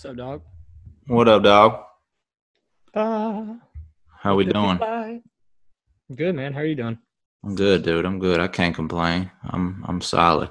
[0.00, 0.42] What's up, dog?
[1.08, 1.82] What up, dog?
[2.94, 3.56] Ah,
[4.08, 5.22] How we the doing?
[6.16, 6.54] Good, man.
[6.54, 6.96] How are you doing?
[7.44, 8.06] I'm good, dude.
[8.06, 8.40] I'm good.
[8.40, 9.30] I can't complain.
[9.44, 10.48] I'm I'm solid.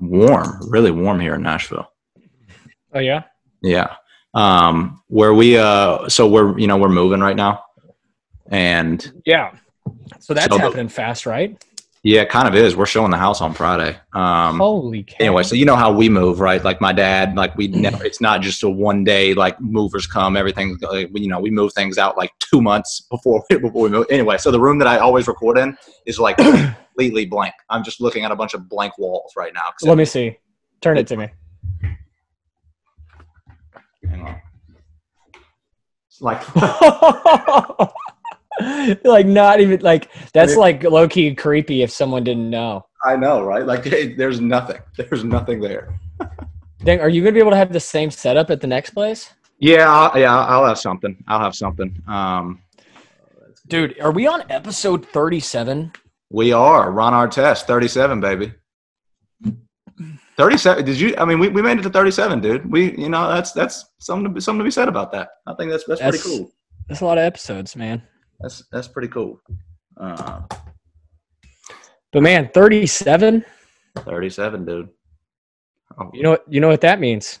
[0.00, 1.86] Warm, really warm here in Nashville.
[2.92, 3.22] Oh yeah.
[3.62, 3.94] Yeah.
[4.34, 7.62] Um, where we uh, so we're you know we're moving right now,
[8.50, 9.52] and Yeah.
[10.18, 11.64] So that's So the- happening fast, right?
[12.02, 12.76] Yeah, it kind of is.
[12.76, 13.98] We're showing the house on Friday.
[14.12, 15.16] Um, Holy cow.
[15.20, 16.62] anyway, so you know how we move, right?
[16.62, 18.04] Like my dad, like we never.
[18.04, 20.36] It's not just a one day like movers come.
[20.36, 24.06] Everything, like, you know, we move things out like two months before before we move.
[24.10, 26.36] Anyway, so the room that I always record in is like
[26.98, 27.54] completely blank.
[27.68, 29.72] I'm just looking at a bunch of blank walls right now.
[29.82, 30.38] Let me see.
[30.80, 31.28] Turn it to me.
[34.08, 34.40] Hang on.
[36.10, 36.42] It's like
[39.04, 42.84] like not even like that's like low key creepy if someone didn't know.
[43.04, 43.64] I know, right?
[43.64, 44.80] Like hey, there's nothing.
[44.96, 45.98] There's nothing there.
[46.84, 49.32] Dang, are you gonna be able to have the same setup at the next place?
[49.58, 51.22] Yeah, I'll, yeah, I'll have something.
[51.26, 52.00] I'll have something.
[52.06, 52.62] Um,
[53.66, 55.92] Dude, are we on episode 37?
[56.30, 58.52] we are Ron Artest, 37, baby.
[60.36, 60.84] 37.
[60.84, 61.14] Did you?
[61.18, 62.70] I mean, we, we made it to 37, dude.
[62.70, 65.30] We, you know, that's that's something to be, something to be said about that.
[65.46, 66.52] I think that's that's, That's- pretty cool.
[66.88, 68.02] That's a lot of episodes, man.
[68.40, 69.40] That's that's pretty cool.
[70.00, 70.42] Uh,
[72.12, 73.44] But man, 37?
[73.98, 74.88] 37, dude.
[76.00, 77.40] Oh, You know what you know what that means?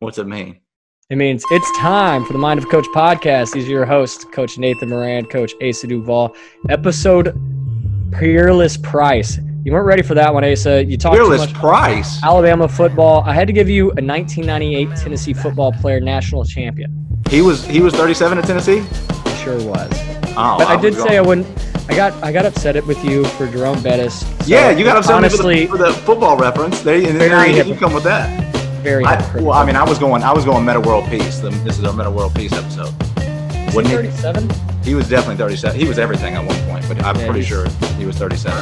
[0.00, 0.60] what's it mean?
[1.08, 3.52] It means it's time for the Mind of Coach podcast.
[3.52, 6.34] These are your hosts, Coach Nathan Moran, Coach Asa Duval.
[6.68, 7.32] Episode
[8.12, 9.38] Peerless Price.
[9.64, 10.84] You weren't ready for that one, Asa.
[10.84, 12.22] You talked too much Price.
[12.22, 13.22] Alabama football.
[13.24, 17.04] I had to give you a 1998 Tennessee football player national champion.
[17.30, 18.78] He was he was 37 at Tennessee.
[18.78, 19.90] It sure was.
[20.38, 21.46] Oh, But I did was say I wouldn't.
[21.88, 24.20] I got I got upset with you for Jerome Bettis.
[24.20, 26.80] So Yeah, you got upset honestly for, the, for the football reference.
[26.82, 28.28] There, and then you come with that.
[28.82, 29.04] very.
[29.04, 31.38] I, well, I mean, I was going, I was going Meta World Peace.
[31.38, 32.92] The- This is our Meta World Peace episode.
[33.18, 33.94] Is he Wasn't he?
[34.10, 34.50] 37?
[34.82, 35.78] He was definitely 37.
[35.80, 37.66] He was everything at one point, but I'm Yeah, pretty sure
[37.98, 38.56] he was 37.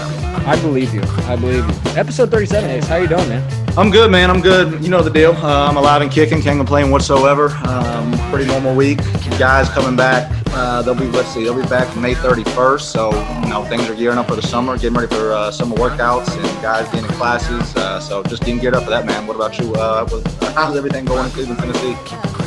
[0.47, 1.03] I believe you.
[1.27, 1.91] I believe you.
[2.01, 2.87] Episode 37, Ace.
[2.87, 3.43] How you doing, man?
[3.79, 4.31] I'm good, man.
[4.31, 4.83] I'm good.
[4.83, 5.33] You know the deal.
[5.33, 6.41] Uh, I'm alive and kicking.
[6.41, 7.49] Can't complain whatsoever.
[7.67, 8.99] Um, pretty normal week.
[9.39, 10.31] Guys coming back.
[10.57, 11.43] Uh, they'll be let's see.
[11.43, 12.81] They'll be back May 31st.
[12.81, 13.11] So
[13.43, 16.33] you know things are gearing up for the summer, getting ready for uh, summer workouts
[16.37, 17.75] and guys getting in classes.
[17.75, 19.27] Uh, so just getting geared up for that, man.
[19.27, 19.75] What about you?
[19.75, 20.07] Uh,
[20.53, 21.97] how's everything going in Cleveland, Tennessee?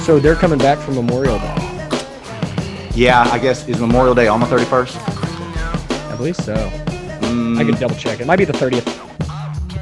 [0.06, 1.68] So they're coming back from Memorial Day.
[2.96, 4.96] Yeah, I guess is Memorial Day on the 31st.
[6.10, 6.56] I believe so.
[6.56, 8.22] Mm, I could double check.
[8.22, 8.88] It might be the 30th.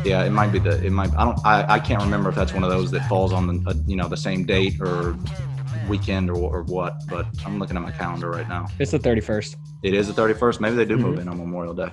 [0.04, 0.84] Yeah, it might be the.
[0.84, 1.16] It might.
[1.16, 1.40] I don't.
[1.46, 3.96] I, I can't remember if that's one of those that falls on the uh, you
[3.96, 5.16] know the same date or
[5.88, 6.96] weekend or, or what.
[7.10, 8.68] But I'm looking at my calendar right now.
[8.80, 9.56] It's the 31st.
[9.84, 10.60] It is the 31st.
[10.60, 11.22] Maybe they do move Mhm.
[11.22, 11.90] in on Memorial Day.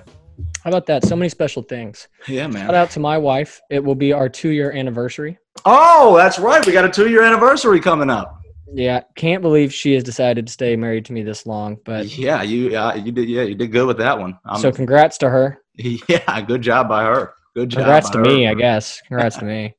[0.63, 1.05] How about that?
[1.05, 2.07] So many special things.
[2.27, 2.65] Yeah, man.
[2.65, 3.61] Shout out to my wife.
[3.69, 5.37] It will be our two year anniversary.
[5.65, 6.65] Oh, that's right.
[6.65, 8.39] We got a two year anniversary coming up.
[8.75, 11.77] Yeah, can't believe she has decided to stay married to me this long.
[11.85, 12.71] But Yeah, you.
[12.71, 13.29] Yeah, you did.
[13.29, 14.39] Yeah, you did good with that one.
[14.45, 15.59] I'm, so congrats to her.
[15.75, 17.33] yeah, good job by her.
[17.55, 17.79] Good job.
[17.81, 18.99] Congrats to her me, I guess.
[19.07, 19.75] Congrats to me.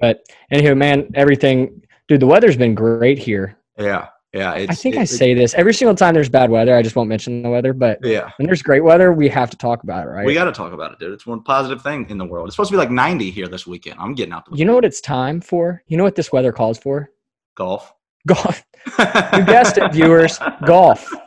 [0.00, 1.81] But anywho, man, everything,
[2.12, 2.20] dude.
[2.20, 3.56] The weather's been great here.
[3.78, 4.52] Yeah, yeah.
[4.52, 6.76] I think it- I say this every single time there's bad weather.
[6.76, 9.56] I just won't mention the weather, but Yeah, when there's great weather, we have to
[9.56, 10.26] talk about it, right?
[10.26, 11.12] we got to talk about it, dude.
[11.12, 12.46] It's one positive thing in the world.
[12.48, 13.96] It's supposed to be like 90 here this weekend.
[13.98, 15.82] I'm getting out the you know what it's time for?
[15.88, 17.10] You know what this weather calls for?
[17.56, 17.92] golf.
[18.26, 18.62] Golf.
[18.98, 20.38] You guessed it, viewers.
[20.66, 21.08] Golf.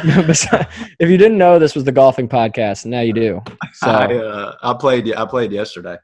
[0.02, 3.42] if you didn't know, this was the golfing podcast, and now you do.
[3.74, 5.98] So I uh, I played I played yesterday.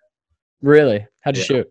[0.60, 1.46] really, how'd you Yeah.
[1.46, 1.68] shoot?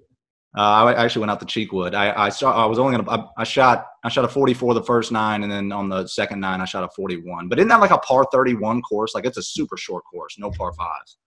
[0.57, 1.93] Uh, I actually went out to Cheekwood.
[1.93, 4.81] I I, saw, I was only gonna I, I shot I shot a 44 the
[4.83, 7.49] first nine, and then on the second nine I shot a 41.
[7.49, 9.13] But isn't that like a par 31 course?
[9.13, 11.17] Like it's a super short course, no par fives.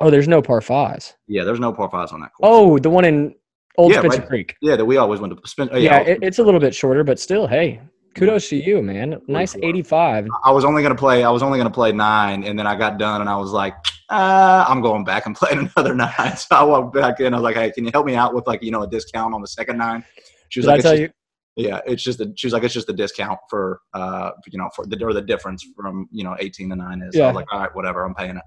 [0.00, 1.14] Oh, there's no par fives.
[1.26, 2.48] Yeah, there's no par fives on that course.
[2.50, 3.34] Oh, the one in
[3.78, 4.28] Old Yeah, Spencer right.
[4.28, 4.56] Creek.
[4.60, 5.48] yeah, that we always went to.
[5.48, 7.80] Spend, Yeah, yeah, it, it's a little bit shorter, but still, hey,
[8.14, 9.20] kudos to you, man.
[9.28, 10.28] Nice 85.
[10.44, 11.24] I was only gonna play.
[11.24, 13.74] I was only gonna play nine, and then I got done, and I was like,
[14.08, 16.10] uh, I'm going back and playing another nine.
[16.36, 17.34] So I walked back in.
[17.34, 19.34] I was like, Hey, can you help me out with like you know a discount
[19.34, 20.04] on the second nine?
[20.50, 21.10] She was Did like, I tell you?
[21.56, 24.70] Yeah, it's just a, she was like, it's just a discount for uh, you know,
[24.74, 27.14] for the or the difference from you know, eighteen to nine is.
[27.14, 27.28] So I Yeah.
[27.28, 28.42] was like, all right, whatever, I'm paying it.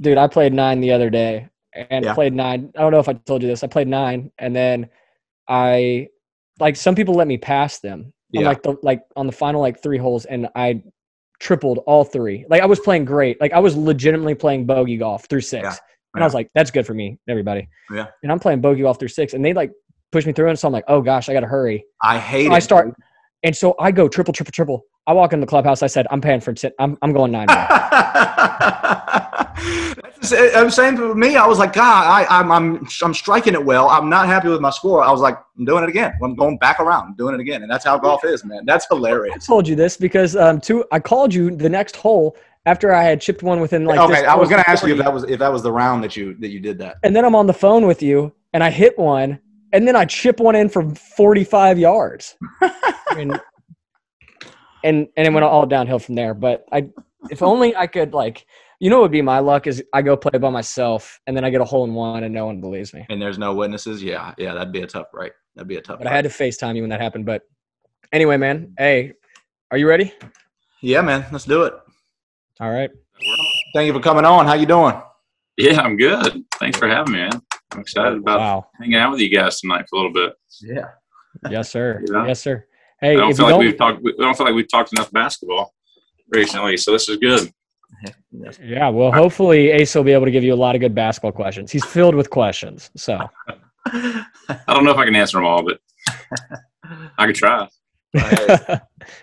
[0.00, 2.14] Dude, I played nine the other day and Yeah.
[2.14, 2.72] played nine.
[2.76, 3.62] I don't know if I told you this.
[3.62, 4.88] I played nine and then
[5.48, 6.08] I
[6.58, 8.48] like some people let me pass them on Yeah.
[8.48, 10.82] like the like on the final like three holes and I
[11.40, 12.44] tripled all three.
[12.48, 13.40] Like I was playing great.
[13.40, 15.64] Like I was legitimately playing bogey golf through six.
[15.64, 15.74] Yeah.
[16.14, 17.68] And I was like, that's good for me, everybody.
[17.90, 18.06] Yeah.
[18.22, 19.32] And I'm playing bogey golf through six.
[19.34, 19.70] And they like
[20.12, 21.84] push me through and so I'm like, oh gosh, I gotta hurry.
[22.02, 22.54] I hate So it.
[22.56, 22.94] I start
[23.42, 24.82] and so I go triple, triple, triple.
[25.06, 25.82] I walk in the clubhouse.
[25.82, 26.72] I said, I'm paying for 10.
[26.78, 27.46] I'm, I'm going nine.
[29.64, 29.90] more."
[30.54, 33.88] I'm saying for me, I was like, God, I, I'm, I'm, I'm striking it well.
[33.88, 35.02] I'm not happy with my score.
[35.02, 36.12] I was like, I'm doing it again.
[36.22, 38.64] I'm going back around, I'm doing it again, and that's how golf is, man.
[38.66, 39.34] That's hilarious.
[39.34, 42.36] I told you this because um, two, I called you the next hole
[42.66, 43.98] after I had chipped one within like.
[43.98, 46.04] Okay, I was going to ask you if that was if that was the round
[46.04, 46.96] that you that you did that.
[47.02, 49.40] And then I'm on the phone with you, and I hit one,
[49.72, 52.36] and then I chip one in from 45 yards.
[53.16, 53.40] and,
[54.84, 56.34] and and it went all downhill from there.
[56.34, 56.90] But I,
[57.30, 58.46] if only I could like,
[58.80, 61.44] you know, what would be my luck is I go play by myself, and then
[61.44, 63.06] I get a hole in one, and no one believes me.
[63.10, 64.02] And there's no witnesses.
[64.02, 65.32] Yeah, yeah, that'd be a tough right.
[65.54, 65.98] That'd be a tough.
[65.98, 67.26] But I had to FaceTime you when that happened.
[67.26, 67.42] But
[68.10, 69.12] anyway, man, hey,
[69.70, 70.14] are you ready?
[70.80, 71.74] Yeah, man, let's do it.
[72.58, 72.90] All right.
[73.74, 74.46] Thank you for coming on.
[74.46, 75.00] How you doing?
[75.58, 76.42] Yeah, I'm good.
[76.58, 77.42] Thanks for having me, man.
[77.72, 78.66] I'm excited about wow.
[78.80, 80.32] hanging out with you guys tonight for a little bit.
[80.62, 80.88] Yeah.
[81.50, 82.02] yes, sir.
[82.26, 82.66] Yes, sir.
[82.98, 84.02] Hey, I don't feel like don't, we've talked.
[84.02, 85.74] We don't feel like we've talked enough basketball
[86.30, 87.52] recently, so this is good.
[88.62, 91.32] Yeah, well, hopefully Ace will be able to give you a lot of good basketball
[91.32, 91.70] questions.
[91.70, 93.18] He's filled with questions, so
[93.86, 94.24] I
[94.68, 95.80] don't know if I can answer them all, but
[97.18, 97.68] I could try.
[98.12, 98.80] hey,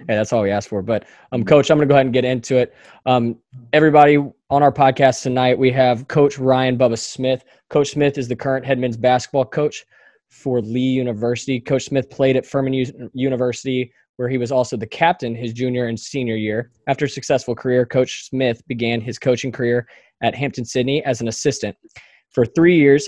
[0.08, 0.82] that's all we asked for.
[0.82, 2.74] But um, Coach, I'm going to go ahead and get into it.
[3.06, 3.38] Um,
[3.74, 7.44] everybody on our podcast tonight, we have Coach Ryan Bubba Smith.
[7.70, 9.86] Coach Smith is the current head men's basketball coach
[10.30, 11.60] for Lee University.
[11.60, 15.88] Coach Smith played at Furman U- University, where he was also the captain his junior
[15.88, 16.72] and senior year.
[16.88, 19.88] After a successful career, Coach Smith began his coaching career
[20.22, 21.76] at Hampden-Sydney as an assistant
[22.32, 23.08] for three years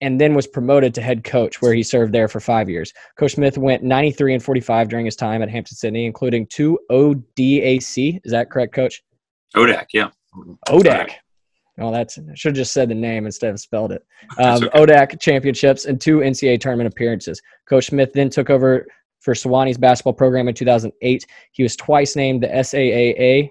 [0.00, 2.92] and then was promoted to head coach, where he served there for five years.
[3.18, 8.20] Coach Smith went 93 and 45 during his time at Hampden-Sydney, including two ODAC.
[8.24, 9.02] Is that correct, Coach?
[9.56, 10.10] ODAC, yeah.
[10.68, 11.10] ODAC.
[11.80, 14.04] Oh, that's I should have just said the name instead of spelled it.
[14.38, 14.78] Um, okay.
[14.78, 17.40] ODAC championships and two NCAA tournament appearances.
[17.68, 18.86] Coach Smith then took over
[19.20, 21.26] for Sewanee's basketball program in 2008.
[21.52, 23.50] He was twice named the SAAA.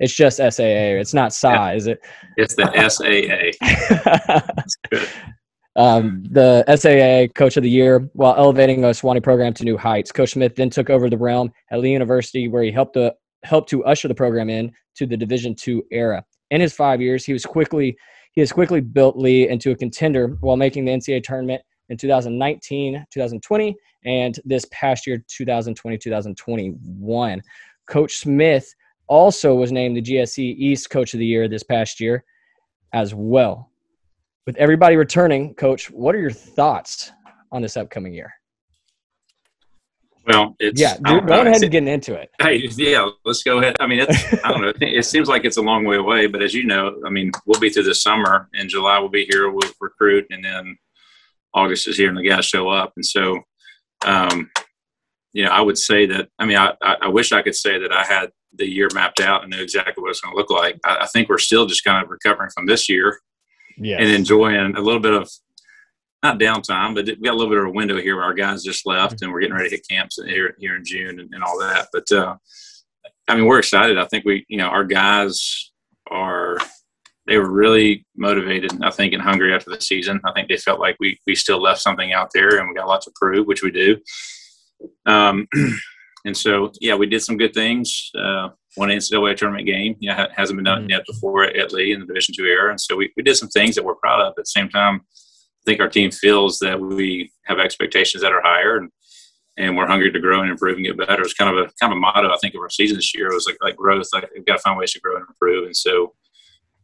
[0.00, 0.98] It's just SAA.
[0.98, 2.00] It's not SA, is it?
[2.36, 3.56] It's the SAA.
[5.76, 10.12] um, the SAA Coach of the Year while elevating the Sewanee program to new heights.
[10.12, 13.68] Coach Smith then took over the realm at Lee University, where he helped to helped
[13.70, 16.24] to usher the program in to the Division two era.
[16.50, 17.96] In his five years, he was quickly
[18.32, 23.06] he has quickly built Lee into a contender while making the NCAA tournament in 2019,
[23.10, 27.42] 2020, and this past year, 2020, 2021.
[27.86, 28.74] Coach Smith
[29.06, 32.24] also was named the GSC East Coach of the Year this past year
[32.92, 33.70] as well.
[34.46, 37.12] With everybody returning, Coach, what are your thoughts
[37.52, 38.32] on this upcoming year?
[40.26, 40.94] Well, it's yeah.
[41.02, 42.30] Dude, go ahead and get into it.
[42.38, 43.76] Hey, yeah, let's go ahead.
[43.80, 44.72] I mean, it's I don't know.
[44.78, 47.60] It seems like it's a long way away, but as you know, I mean, we'll
[47.60, 48.48] be through the summer.
[48.52, 49.50] In July, we'll be here.
[49.50, 50.76] We'll recruit, and then
[51.54, 52.92] August is here, and the guys show up.
[52.96, 53.40] And so,
[54.04, 54.50] um,
[55.32, 56.28] you know, I would say that.
[56.38, 59.42] I mean, I, I wish I could say that I had the year mapped out
[59.42, 60.78] and knew exactly what it's going to look like.
[60.84, 63.18] I, I, think we're still just kind of recovering from this year,
[63.76, 63.98] yes.
[64.00, 65.30] and enjoying a little bit of
[66.22, 68.64] not downtime, but we got a little bit of a window here where our guys
[68.64, 69.24] just left mm-hmm.
[69.24, 71.88] and we're getting ready to hit camps here here in June and, and all that.
[71.92, 72.36] But uh,
[73.28, 73.98] I mean, we're excited.
[73.98, 75.70] I think we, you know, our guys
[76.10, 76.58] are
[77.28, 78.82] they were really motivated.
[78.82, 80.20] I think and hungry after the season.
[80.24, 82.88] I think they felt like we we still left something out there and we got
[82.88, 83.98] lots lot to prove, which we do.
[85.06, 85.46] Um,
[86.24, 88.10] and so yeah, we did some good things.
[88.18, 90.90] Uh, one NCAA tournament game, yeah, hasn't been done mm-hmm.
[90.90, 93.48] yet before at Lee in the Division two era, and so we, we did some
[93.48, 94.30] things that we're proud of.
[94.30, 98.42] At the same time I think our team feels that we have expectations that are
[98.42, 98.90] higher and
[99.58, 101.20] and we're hungry to grow and improve and get better.
[101.20, 103.34] It's kind of a kind of a motto I think of our season this year
[103.34, 104.06] was like like growth.
[104.14, 105.66] Like we've got to find ways to grow and improve.
[105.66, 106.14] And so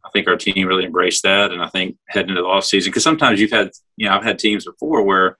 [0.05, 1.51] I think our team really embraced that.
[1.51, 4.23] And I think heading into the off season, because sometimes you've had you know I've
[4.23, 5.37] had teams before where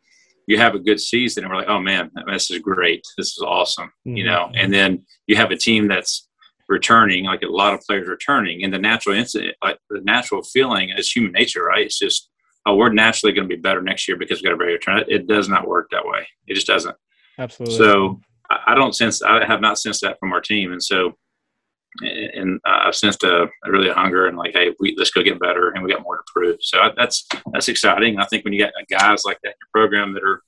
[0.47, 3.43] you have a good season and we're like, oh man, this is great, this is
[3.45, 4.17] awesome, mm-hmm.
[4.17, 4.51] you know.
[4.53, 6.27] And then you have a team that's
[6.67, 10.89] returning, like a lot of players returning, and the natural incident, like the natural feeling
[10.89, 11.85] is human nature, right?
[11.85, 12.29] It's just
[12.65, 15.03] oh, we're naturally going to be better next year because we got a better return.
[15.07, 16.27] It does not work that way.
[16.47, 16.95] It just doesn't.
[17.37, 17.77] Absolutely.
[17.77, 18.19] So
[18.49, 20.71] I don't sense, I have not sensed that from our team.
[20.71, 21.13] And so,
[22.01, 25.39] and I've sensed a, a really a hunger and like, hey, we, let's go get
[25.39, 26.57] better, and we got more to prove.
[26.61, 28.19] So I, that's that's exciting.
[28.19, 30.41] I think when you got guys like that in your program that are,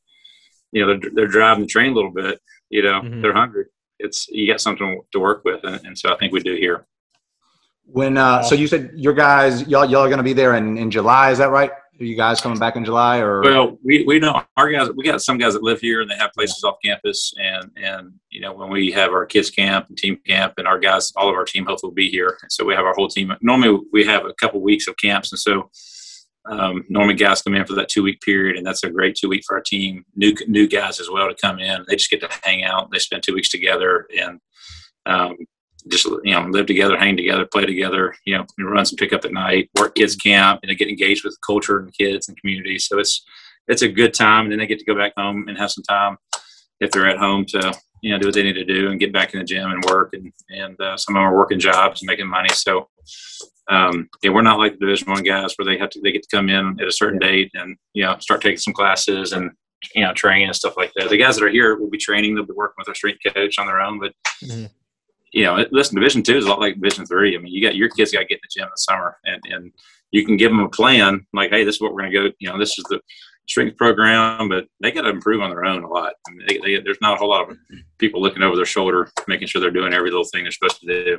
[0.71, 2.39] you know, they're, they're driving the train a little bit,
[2.69, 3.21] you know, mm-hmm.
[3.21, 3.65] they're hungry.
[3.99, 6.85] It's you got something to work with, and, and so I think we do here.
[7.85, 10.77] When uh, so you said your guys, y'all y'all are going to be there in,
[10.77, 11.71] in July, is that right?
[11.99, 13.41] Are you guys coming back in July or?
[13.41, 14.89] Well, we, we know our guys.
[14.95, 18.13] We got some guys that live here and they have places off campus, and and
[18.29, 21.27] you know when we have our kids camp and team camp, and our guys, all
[21.29, 22.37] of our team hopefully will be here.
[22.49, 23.33] So we have our whole team.
[23.41, 25.71] Normally we have a couple weeks of camps, and so
[26.49, 29.29] um, normally guys come in for that two week period, and that's a great two
[29.29, 30.05] week for our team.
[30.15, 31.83] New new guys as well to come in.
[31.87, 32.91] They just get to hang out.
[32.91, 34.39] They spend two weeks together, and
[35.07, 35.35] um,
[35.89, 38.15] just you know live together, hang together, play together.
[38.25, 41.79] You know, run some pickup at night, work kids camp, and get engaged with culture
[41.79, 42.79] and kids and community.
[42.79, 43.25] So it's
[43.67, 45.83] it's a good time, and then they get to go back home and have some
[45.83, 46.17] time
[46.79, 49.13] if they're at home to you know do what they need to do and get
[49.13, 50.13] back in the gym and work.
[50.13, 52.49] And and uh, some of them are working jobs and making money.
[52.49, 52.89] So
[53.69, 56.23] um, yeah, we're not like the Division One guys where they have to they get
[56.23, 59.51] to come in at a certain date and you know start taking some classes and
[59.93, 61.09] you know training and stuff like that.
[61.09, 62.35] The guys that are here will be training.
[62.35, 64.13] They'll be working with our strength coach on their own, but.
[64.43, 64.65] Mm-hmm
[65.37, 67.35] you know, listen, Division two is a lot like Division three.
[67.35, 69.17] I mean, you got your kids got to get in the gym in the summer,
[69.23, 69.71] and and
[70.11, 72.35] you can give them a plan like, hey, this is what we're going to go.
[72.39, 72.99] You know, this is the
[73.47, 76.13] strength program, but they got to improve on their own a lot.
[76.27, 77.57] I mean, they, they, there's not a whole lot of
[77.97, 80.87] people looking over their shoulder, making sure they're doing every little thing they're supposed to
[80.87, 81.17] do.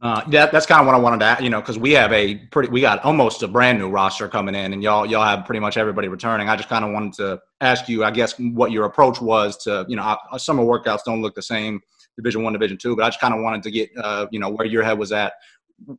[0.00, 2.12] Uh, that, that's kind of what I wanted to, add, you know, because we have
[2.12, 5.44] a pretty, we got almost a brand new roster coming in, and y'all, y'all have
[5.44, 6.48] pretty much everybody returning.
[6.48, 9.84] I just kind of wanted to ask you, I guess, what your approach was to,
[9.88, 11.80] you know, summer workouts don't look the same
[12.18, 12.96] Division One, Division Two.
[12.96, 15.12] But I just kind of wanted to get uh, you know where your head was
[15.12, 15.32] at,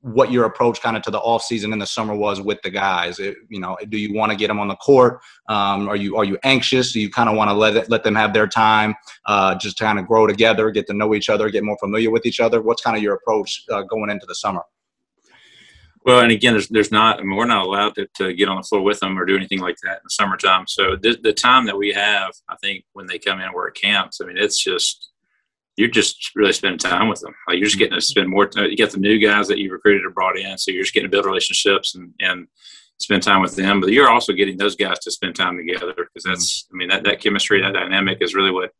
[0.01, 2.69] what your approach kind of to the off season in the summer was with the
[2.69, 3.19] guys.
[3.19, 5.21] It, you know, do you want to get them on the court?
[5.47, 6.91] Um, are you are you anxious?
[6.91, 8.93] Do you kind of want to let it, let them have their time,
[9.25, 12.11] uh, just to kind of grow together, get to know each other, get more familiar
[12.11, 12.61] with each other?
[12.61, 14.63] What's kind of your approach uh, going into the summer?
[16.05, 17.19] Well, and again, there's there's not.
[17.19, 19.35] I mean, we're not allowed to, to get on the floor with them or do
[19.35, 20.65] anything like that in the summertime.
[20.67, 23.75] So the, the time that we have, I think, when they come in and work
[23.75, 25.08] camps, I mean, it's just
[25.79, 27.33] you're just really spending time with them.
[27.47, 28.01] Like you're just getting to mm-hmm.
[28.01, 28.45] spend more.
[28.45, 28.69] Time.
[28.69, 31.09] You got the new guys that you recruited or brought in, so you're just getting
[31.09, 32.47] to build relationships and and
[32.99, 33.79] spend time with them.
[33.79, 36.63] But you're also getting those guys to spend time together because that's.
[36.63, 36.75] Mm-hmm.
[36.75, 38.71] I mean, that that chemistry, that dynamic is really what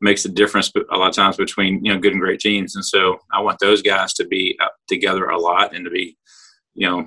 [0.00, 2.74] makes the difference a lot of times between you know good and great teams.
[2.74, 6.18] And so I want those guys to be uh, together a lot and to be,
[6.74, 7.06] you know,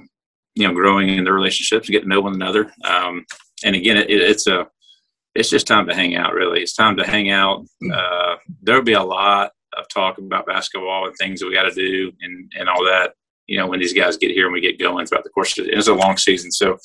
[0.56, 2.72] you know, growing in their relationships, getting to know one another.
[2.86, 3.26] Um,
[3.66, 4.68] and again, it, it's a
[5.36, 6.34] it's just time to hang out.
[6.34, 7.66] Really, it's time to hang out.
[7.92, 11.74] Uh, there'll be a lot of talk about basketball and things that we got to
[11.74, 13.14] do and and all that.
[13.48, 15.66] You know, when these guys get here and we get going throughout the course, of
[15.66, 15.74] it.
[15.74, 16.52] it's a long season.
[16.52, 16.78] So,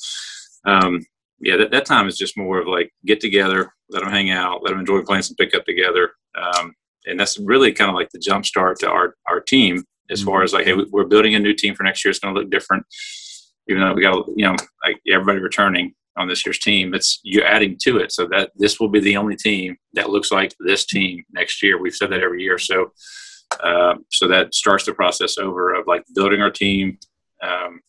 [0.65, 1.05] um,
[1.39, 4.61] yeah, that, that time is just more of like get together, let them hang out,
[4.61, 6.73] let them enjoy playing some pickup together, um,
[7.05, 10.41] and that's really kind of like the jump start to our our team as far
[10.41, 12.09] as like, hey, we're building a new team for next year.
[12.09, 12.83] It's going to look different,
[13.69, 16.93] even though we got you know like everybody returning on this year's team.
[16.93, 20.31] It's you're adding to it, so that this will be the only team that looks
[20.31, 21.81] like this team next year.
[21.81, 22.91] We've said that every year, so
[23.63, 26.99] uh, so that starts the process over of like building our team,
[27.41, 27.79] um,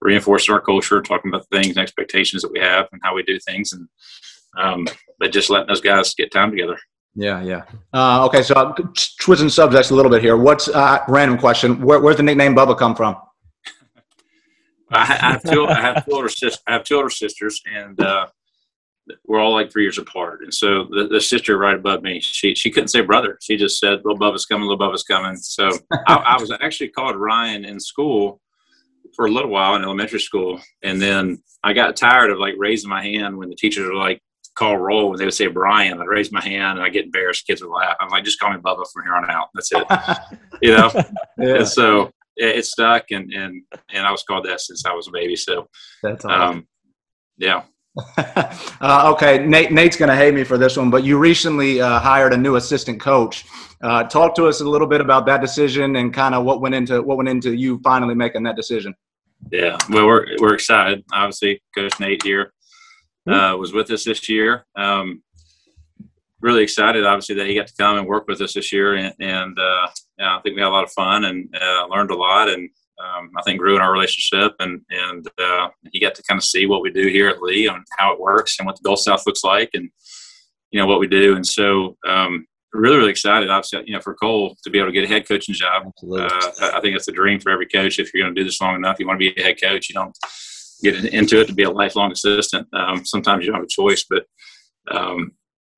[0.00, 3.22] reinforcing our culture, talking about the things and expectations that we have and how we
[3.22, 3.88] do things, and
[4.58, 4.86] um,
[5.18, 6.78] but just letting those guys get time together.
[7.14, 7.64] Yeah, yeah.
[7.92, 10.36] Uh, okay, so switching subjects a little bit here.
[10.36, 11.80] What's uh, random question?
[11.80, 13.16] Where, where's the nickname Bubba come from?
[14.90, 15.66] I, have two.
[15.66, 16.62] I have two older sisters.
[16.66, 18.26] I have two older sisters, and uh,
[19.26, 20.40] we're all like three years apart.
[20.42, 23.38] And so the, the sister right above me, she she couldn't say brother.
[23.42, 24.68] She just said, "Little Bubba's coming.
[24.68, 25.70] Little Bubba's coming." So
[26.06, 28.40] I, I was actually called Ryan in school
[29.14, 32.90] for a little while in elementary school, and then I got tired of like raising
[32.90, 34.22] my hand when the teachers were like
[34.58, 36.00] call roll when they would say Brian.
[36.00, 37.46] I'd raise my hand and I get embarrassed.
[37.46, 37.96] Kids would laugh.
[38.00, 39.48] I'm like, just call me Bubba from here on out.
[39.54, 39.86] That's it.
[40.62, 40.90] you know.
[41.38, 41.58] yeah.
[41.58, 45.10] And so it, stuck, and and and I was called that since I was a
[45.10, 45.36] baby.
[45.36, 45.68] So
[46.02, 46.58] that's awesome.
[46.58, 46.68] Um,
[47.36, 47.62] yeah.
[48.16, 49.72] uh, okay, Nate.
[49.72, 52.56] Nate's going to hate me for this one, but you recently uh, hired a new
[52.56, 53.44] assistant coach.
[53.82, 56.74] Uh, talk to us a little bit about that decision and kind of what went
[56.74, 58.94] into what went into you finally making that decision.
[59.50, 61.04] Yeah, well, we're we're excited.
[61.12, 62.52] Obviously, Coach Nate here
[63.28, 64.64] uh, was with us this year.
[64.76, 65.22] Um,
[66.40, 69.14] really excited, obviously, that he got to come and work with us this year, and,
[69.20, 69.58] and
[70.20, 72.68] uh, I think we had a lot of fun and uh, learned a lot, and
[72.98, 74.54] um, I think grew in our relationship.
[74.60, 77.68] And and uh, he got to kind of see what we do here at Lee
[77.68, 79.90] and how it works and what the Gulf South looks like, and
[80.70, 81.36] you know what we do.
[81.36, 83.50] And so, um, really, really excited.
[83.50, 86.50] Obviously, you know, for Cole to be able to get a head coaching job, uh,
[86.60, 87.98] I think it's a dream for every coach.
[87.98, 89.88] If you're going to do this long enough, you want to be a head coach.
[89.88, 90.16] You don't
[90.82, 92.68] get into it to be a lifelong assistant.
[92.72, 94.24] Um, sometimes you don't have a choice, but
[94.90, 95.32] um,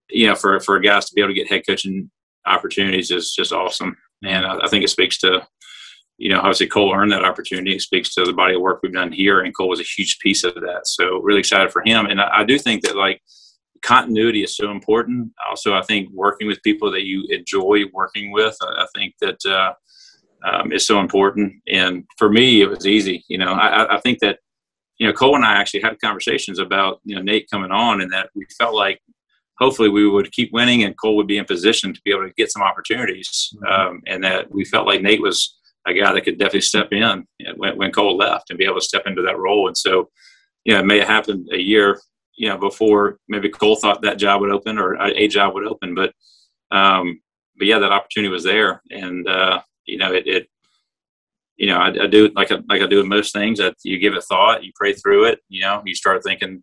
[0.09, 2.11] you know, for for guys to be able to get head coaching
[2.47, 3.97] opportunities is just awesome.
[4.25, 5.47] And I, I think it speaks to,
[6.19, 7.75] you know, obviously Cole earned that opportunity.
[7.75, 10.19] It speaks to the body of work we've done here, and Cole was a huge
[10.19, 10.83] piece of that.
[10.87, 12.07] So really excited for him.
[12.07, 13.23] And I, I do think that like
[13.83, 15.33] continuity is so important.
[15.49, 19.39] Also, I think working with people that you enjoy working with, I, I think that
[19.47, 19.73] uh,
[20.45, 21.55] um, is so important.
[21.69, 23.25] And for me, it was easy.
[23.29, 24.39] You know, I, I think that
[24.99, 28.13] you know Cole and I actually had conversations about you know Nate coming on, and
[28.13, 29.01] that we felt like
[29.61, 32.35] hopefully we would keep winning and Cole would be in position to be able to
[32.35, 33.55] get some opportunities.
[33.55, 33.67] Mm-hmm.
[33.67, 37.27] Um, and that we felt like Nate was a guy that could definitely step in
[37.57, 39.69] when, when Cole left and be able to step into that role.
[39.69, 40.09] And so,
[40.65, 42.01] you know, it may have happened a year,
[42.37, 45.95] you know, before maybe Cole thought that job would open or a job would open.
[45.95, 46.13] But,
[46.71, 47.21] um,
[47.57, 48.83] but yeah, that opportunity was there.
[48.91, 50.49] And, uh, you know, it, it
[51.57, 53.59] you know, I, I do like I, like I do with most things.
[53.59, 55.41] That you give it thought, you pray through it.
[55.51, 56.63] You know, you start thinking,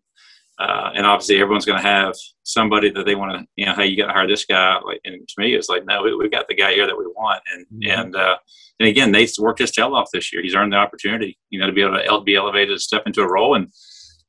[0.58, 3.46] uh, and obviously everyone's going to have somebody that they want to.
[3.56, 4.78] You know, hey, you got to hire this guy.
[4.84, 7.06] Like, and to me, it's like, no, we, have got the guy here that we
[7.06, 7.42] want.
[7.52, 8.00] And mm-hmm.
[8.00, 8.36] and uh,
[8.80, 10.42] and again, Nate's worked his tail off this year.
[10.42, 13.30] He's earned the opportunity, you know, to be able to be elevated, step into a
[13.30, 13.72] role, and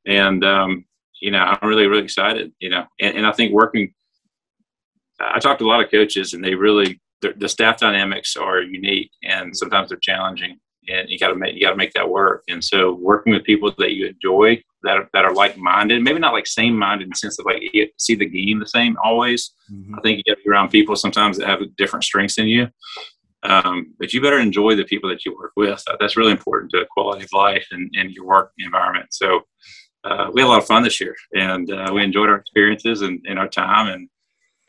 [0.06, 0.84] and um,
[1.20, 2.52] you know, I'm really really excited.
[2.60, 3.92] You know, and, and I think working.
[5.22, 9.10] I talked to a lot of coaches, and they really the staff dynamics are unique
[9.22, 10.58] and sometimes they're challenging
[10.90, 12.42] and you got to make you got to make that work.
[12.48, 16.32] And so working with people that you enjoy that are, that are like-minded maybe not
[16.32, 19.52] like same-minded in the sense of like you see the game the same always.
[19.70, 19.94] Mm-hmm.
[19.94, 22.68] i think you got to be around people sometimes that have different strengths than you.
[23.42, 25.82] Um, but you better enjoy the people that you work with.
[25.98, 29.06] That's really important to quality of life and, and your work environment.
[29.12, 29.40] So
[30.04, 33.02] uh, we had a lot of fun this year and uh, we enjoyed our experiences
[33.02, 34.08] and, and our time and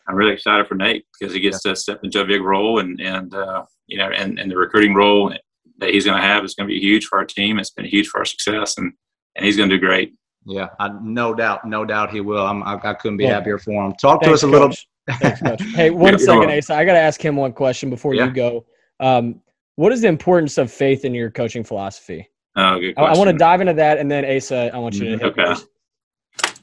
[0.08, 1.72] I'm really excited for Nate because he gets yeah.
[1.72, 4.94] to step into a big role and and uh, you know and, and the recruiting
[4.94, 5.34] role
[5.81, 7.59] that he's going to have is going to be huge for our team.
[7.59, 8.93] It's been huge for our success, and
[9.35, 10.13] and he's going to do great.
[10.45, 12.45] Yeah, I, no doubt, no doubt he will.
[12.45, 13.33] I'm, I, I couldn't be yeah.
[13.33, 13.93] happier for him.
[14.01, 14.88] Talk Thanks, to us a Coach.
[15.07, 15.38] little.
[15.50, 16.73] Thanks, hey, one second, Asa.
[16.73, 18.25] I got to ask him one question before yeah.
[18.25, 18.65] you go.
[19.00, 19.41] Um,
[19.75, 22.27] what is the importance of faith in your coaching philosophy?
[22.55, 25.17] Oh, good I, I, want to dive into that, and then Asa, I want you
[25.17, 25.17] to.
[25.17, 25.61] hit okay.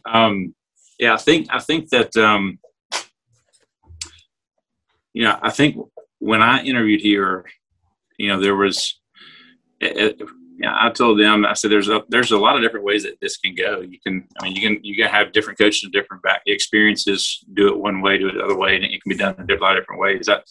[0.04, 0.54] Um,
[0.98, 2.58] yeah, I think I think that um,
[5.12, 5.76] you know, I think
[6.18, 7.44] when I interviewed here,
[8.18, 8.97] you know, there was,
[9.80, 10.20] it,
[10.66, 13.36] I told them, I said, there's a, there's a lot of different ways that this
[13.36, 13.80] can go.
[13.80, 17.44] You can, I mean, you can, you can have different coaches and different back experiences,
[17.54, 19.56] do it one way, do it the other way, and it can be done in
[19.56, 20.26] a lot of different ways.
[20.26, 20.44] That,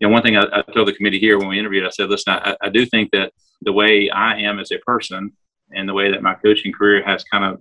[0.00, 2.08] you know, one thing I, I told the committee here when we interviewed, I said,
[2.08, 5.32] listen, I, I do think that the way I am as a person
[5.72, 7.60] and the way that my coaching career has kind of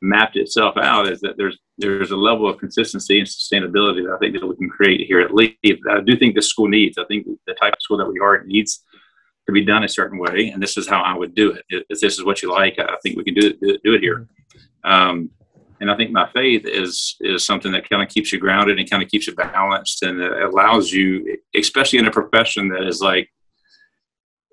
[0.00, 4.18] mapped itself out is that there's there's a level of consistency and sustainability that I
[4.18, 5.58] think that we can create here at Lee.
[5.90, 6.98] I do think the school needs.
[6.98, 8.84] I think the type of school that we are needs
[9.48, 11.64] to be done a certain way, and this is how I would do it.
[11.70, 13.80] If this is what you like, I think we can do it.
[13.82, 14.28] Do it, here.
[14.84, 15.30] Um,
[15.80, 18.90] and I think my faith is is something that kind of keeps you grounded and
[18.90, 23.30] kind of keeps you balanced and allows you, especially in a profession that is like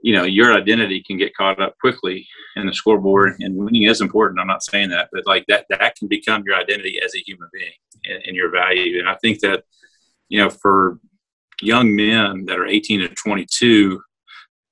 [0.02, 4.02] you know your identity can get caught up quickly in the scoreboard and winning is
[4.02, 7.24] important i'm not saying that but like that that can become your identity as a
[7.26, 7.72] human being
[8.04, 9.64] and, and your value and i think that
[10.30, 11.00] you know for
[11.62, 14.00] young men that are 18 to 22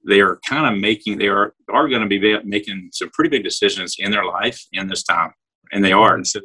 [0.05, 3.43] they are kind of making they are are going to be making some pretty big
[3.43, 5.31] decisions in their life in this time
[5.71, 6.39] and they are and so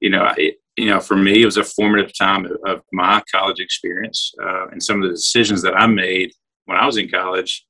[0.00, 0.32] you know
[0.76, 4.68] you know for me it was a formative time of, of my college experience uh,
[4.68, 6.32] and some of the decisions that i made
[6.64, 7.64] when i was in college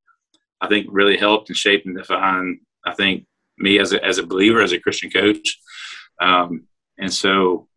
[0.62, 3.26] I think really helped and shaped and defined, I think,
[3.58, 5.58] me as a, as a believer, as a Christian coach.
[6.20, 7.68] Um, and so,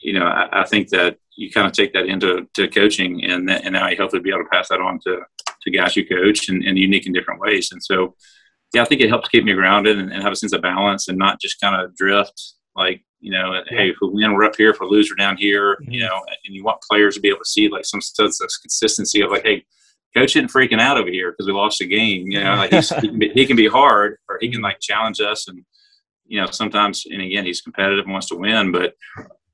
[0.00, 3.48] you know, I, I, think that you kind of take that into to coaching and,
[3.48, 5.20] and now you hopefully be able to pass that on to,
[5.64, 7.70] to guys you coach and, unique in different ways.
[7.72, 8.14] And so,
[8.72, 11.08] yeah, I think it helps keep me grounded and, and have a sense of balance
[11.08, 13.62] and not just kind of drift like, you know, yeah.
[13.68, 14.70] hey, if we win, we're up here.
[14.70, 15.76] If we lose, we're down here.
[15.76, 15.92] Mm-hmm.
[15.92, 18.50] You know, and you want players to be able to see like some sense of
[18.60, 19.64] consistency of like, hey,
[20.14, 22.26] coach isn't freaking out over here because we lost a game.
[22.26, 25.20] You know, like he, can be, he can be hard or he can like challenge
[25.20, 25.48] us.
[25.48, 25.64] And,
[26.26, 28.94] you know, sometimes, and again, he's competitive and wants to win, but,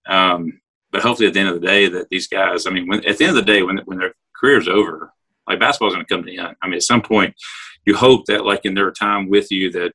[0.07, 3.05] um, but hopefully at the end of the day that these guys, I mean, when,
[3.07, 5.13] at the end of the day, when, when their career's over,
[5.51, 6.57] like basketball's going to come to the end.
[6.63, 7.35] I mean, at some point
[7.87, 9.93] you hope that like in their time with you that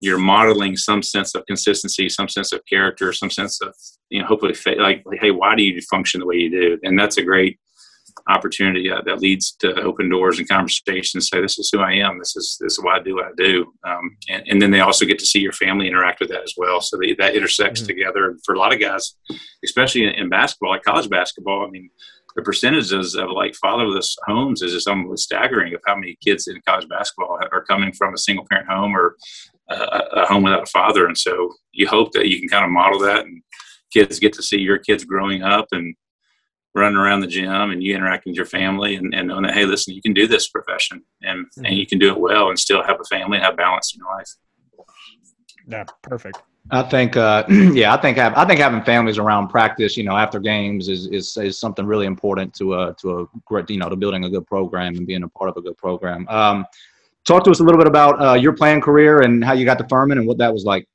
[0.00, 3.74] you're modeling some sense of consistency, some sense of character, some sense of,
[4.10, 6.78] you know, hopefully like, like, Hey, why do you function the way you do?
[6.82, 7.58] And that's a great,
[8.28, 11.28] opportunity uh, that leads to open doors and conversations.
[11.28, 12.18] Say, this is who I am.
[12.18, 13.72] This is this is why I do what I do.
[13.84, 16.54] Um, and, and, then they also get to see your family interact with that as
[16.56, 16.80] well.
[16.80, 17.88] So they, that intersects mm-hmm.
[17.88, 18.26] together.
[18.26, 19.14] And for a lot of guys,
[19.64, 21.90] especially in, in, basketball, like college basketball, I mean,
[22.38, 26.62] the percentages of like fatherless homes is just almost staggering of how many kids in
[26.64, 29.16] college basketball are coming from a single parent home or
[29.68, 31.06] uh, a home without a father.
[31.06, 33.42] And so you hope that you can kind of model that and
[33.92, 35.96] kids get to see your kids growing up and
[36.76, 39.64] running around the gym and you interacting with your family and, and knowing that hey
[39.64, 41.64] listen you can do this profession and mm-hmm.
[41.64, 43.98] and you can do it well and still have a family and have balance in
[43.98, 44.28] your life
[45.68, 49.96] yeah perfect I think, uh, yeah, I think have, I think having families around practice,
[49.96, 53.70] you know, after games is is, is something really important to a to a great,
[53.70, 56.28] you know, to building a good program and being a part of a good program.
[56.28, 56.66] Um,
[57.24, 59.78] talk to us a little bit about uh, your playing career and how you got
[59.78, 60.86] to Furman and what that was like.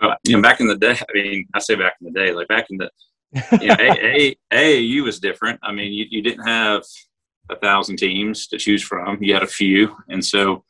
[0.00, 2.32] Well, you know, back in the day, I mean, I say back in the day,
[2.32, 2.90] like back in the
[3.60, 5.60] yeah, a, a, AAU was different.
[5.62, 6.82] I mean, you, you didn't have
[7.50, 9.22] a thousand teams to choose from.
[9.22, 10.64] You had a few, and so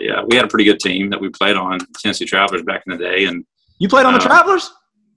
[0.00, 2.96] yeah, we had a pretty good team that we played on Tennessee Travelers back in
[2.96, 3.24] the day.
[3.24, 3.44] And
[3.78, 4.70] you played on the uh, Travelers?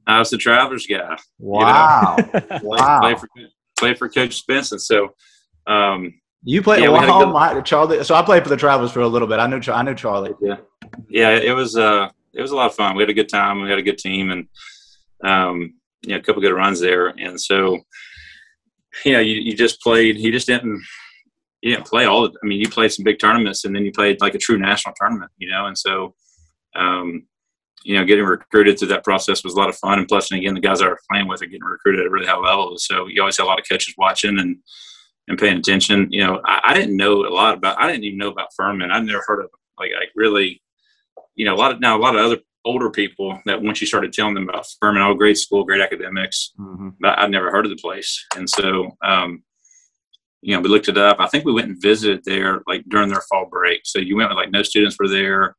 [0.07, 1.17] I was the Travelers guy.
[1.39, 2.15] Wow!
[2.17, 2.59] You know?
[2.63, 2.99] wow!
[3.01, 3.27] Play for
[3.77, 5.09] play for Coach Spence, and so
[5.67, 8.03] um, you played Yeah, we well, good- my, Charlie.
[8.03, 9.39] So I played for the Travelers for a little bit.
[9.39, 10.33] I knew I knew Charlie.
[10.41, 10.57] yeah,
[11.09, 12.95] yeah, it was uh, it was a lot of fun.
[12.95, 13.61] We had a good time.
[13.61, 14.47] We had a good team, and
[15.23, 17.07] um, you know, a couple good runs there.
[17.07, 17.79] And so,
[19.05, 20.17] you know, you, you just played.
[20.17, 20.81] You just didn't.
[21.65, 22.21] You didn't play all.
[22.29, 24.59] The, I mean, you played some big tournaments, and then you played like a true
[24.59, 25.31] national tournament.
[25.37, 26.13] You know, and so,
[26.75, 27.25] um,
[27.83, 29.97] you know, getting recruited through that process was a lot of fun.
[29.97, 32.09] And plus, and again, the guys I was playing with are getting recruited at a
[32.11, 32.77] really high level.
[32.77, 34.57] So you always had a lot of coaches watching and
[35.27, 36.07] and paying attention.
[36.11, 37.81] You know, I, I didn't know a lot about.
[37.81, 38.91] I didn't even know about Furman.
[38.91, 39.59] I'd never heard of them.
[39.79, 40.61] Like, like really,
[41.33, 43.87] you know, a lot of now a lot of other older people that once you
[43.87, 46.89] started telling them about Furman, oh, great school, great academics, Mm-hmm.
[46.99, 48.23] but I'd never heard of the place.
[48.35, 49.43] And so, um,
[50.45, 51.17] you know, we looked it up.
[51.19, 53.81] I think we went and visited there like during their fall break.
[53.83, 55.55] So you went with like no students were there.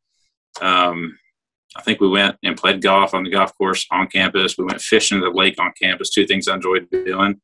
[0.60, 1.18] Um,
[1.76, 4.56] I think we went and played golf on the golf course on campus.
[4.56, 6.10] We went fishing at the lake on campus.
[6.10, 7.34] Two things I enjoyed doing.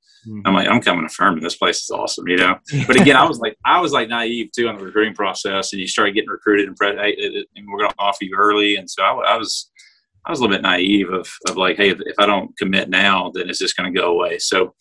[0.46, 1.42] I'm like, I'm coming to Furman.
[1.42, 2.56] This place is awesome, you know.
[2.86, 5.80] But again, I was like, I was like naive too on the recruiting process, and
[5.80, 8.36] you started getting recruited and, pre- hey, it- it- and we're going to offer you
[8.38, 9.70] early, and so I, I was,
[10.24, 12.88] I was a little bit naive of, of like, hey, if, if I don't commit
[12.88, 14.38] now, then it's just going to go away.
[14.38, 14.74] So,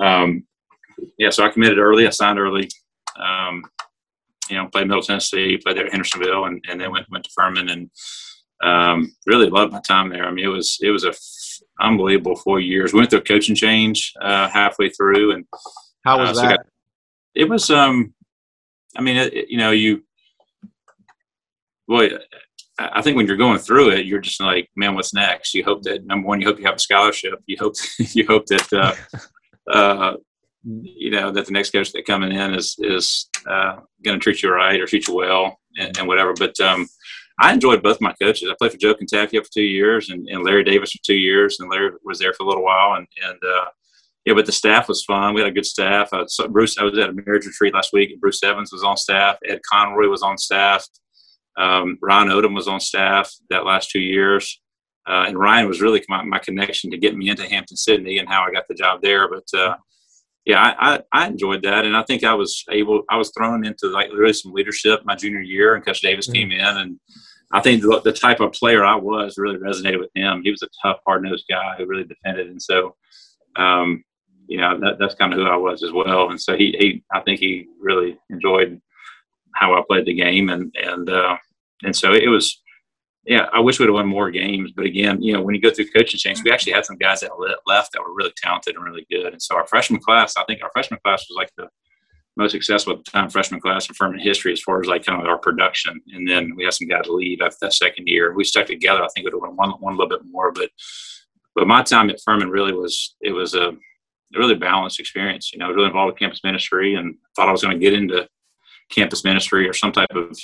[0.00, 0.44] um,
[1.18, 2.06] yeah, so I committed early.
[2.06, 2.68] I signed early.
[3.18, 3.62] Um,
[4.50, 7.30] you know, played Middle Tennessee, played there at Hendersonville, and, and then went went to
[7.34, 7.90] Furman, and
[8.62, 10.24] um, really loved my time there.
[10.26, 12.92] I mean, it was it was a f- unbelievable four years.
[12.92, 15.44] We went through a coaching change uh, halfway through, and
[16.04, 16.56] How was uh, so that?
[16.58, 16.66] got-
[17.34, 18.12] it was um,
[18.96, 20.02] I mean, it, it- you know, you
[21.88, 22.06] boy.
[22.78, 25.52] I I think when you're going through it, you're just like, man, what's next?
[25.54, 27.34] You hope that number one, you hope you have a scholarship.
[27.46, 30.16] You hope you hope that uh, uh,
[30.64, 34.42] you know that the next coach that coming in is is uh, going to treat
[34.42, 36.32] you right or treat you well and, and whatever.
[36.38, 36.88] But um,
[37.40, 38.48] I enjoyed both my coaches.
[38.50, 41.58] I played for Joe Cantafio for two years and, and Larry Davis for two years,
[41.58, 42.94] and Larry was there for a little while.
[42.94, 43.66] And and uh,
[44.24, 45.34] yeah, but the staff was fun.
[45.34, 46.10] We had a good staff.
[46.12, 48.10] I was, Bruce, I was at a marriage retreat last week.
[48.10, 49.36] and Bruce Evans was on staff.
[49.44, 50.86] Ed Conroy was on staff.
[51.56, 54.60] Um, Ryan Odom was on staff that last two years.
[55.08, 58.44] Uh, and Ryan was really my, my connection to get me into Hampden-Sydney and how
[58.44, 59.28] I got the job there.
[59.28, 59.74] But uh,
[60.44, 63.02] yeah, I, I, I enjoyed that, and I think I was able.
[63.08, 66.34] I was thrown into like really some leadership my junior year, and Coach Davis Mhm.
[66.34, 67.00] came in, and
[67.52, 70.42] I think the, the type of player I was really resonated with him.
[70.42, 72.96] He was a tough, hard nosed guy who really defended, and so
[73.56, 74.02] um,
[74.48, 76.30] you know that, that's kind of who I was as well.
[76.30, 78.80] And so he, he, I think he really enjoyed
[79.54, 81.36] how I played the game, and and uh,
[81.84, 82.58] and so it was.
[83.24, 85.70] Yeah, I wish we'd have won more games, but again, you know, when you go
[85.70, 88.74] through coaching change, we actually had some guys that le- left that were really talented
[88.74, 89.32] and really good.
[89.32, 91.68] And so our freshman class, I think our freshman class was like the
[92.36, 95.20] most successful at the time freshman class in Furman history as far as like kind
[95.20, 96.00] of our production.
[96.12, 98.34] And then we had some guys leave after that second year.
[98.34, 99.02] We stuck together.
[99.02, 100.70] I think would have won one, a little bit more, but
[101.54, 103.72] but my time at Furman really was it was a
[104.34, 105.52] really balanced experience.
[105.52, 108.26] You know, really involved with campus ministry and thought I was going to get into
[108.90, 110.36] campus ministry or some type of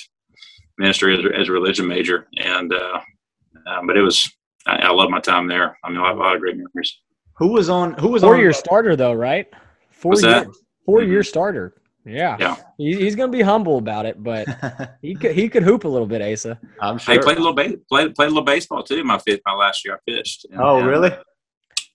[0.79, 2.27] ministry as, a- as a religion major.
[2.39, 3.01] And uh,
[3.67, 4.31] um, but it was
[4.67, 5.77] I, I love my time there.
[5.85, 6.99] I mean, I have a lot of great memories.
[7.35, 7.93] Who was on?
[7.95, 8.41] Who was Four on?
[8.41, 9.47] year starter though, right?
[9.91, 10.47] Four What's year, that?
[10.87, 11.75] 4 year starter.
[12.05, 12.37] Yeah.
[12.41, 12.57] Yeah.
[12.79, 14.47] He, he's gonna be humble about it, but
[15.03, 16.59] he could he could hoop a little bit, Asa.
[16.81, 17.15] I'm sure.
[17.15, 19.05] Hey, played a little base, played played a little baseball too.
[19.05, 20.47] My fifth, my last year, I pitched.
[20.51, 21.11] And, oh, uh, really?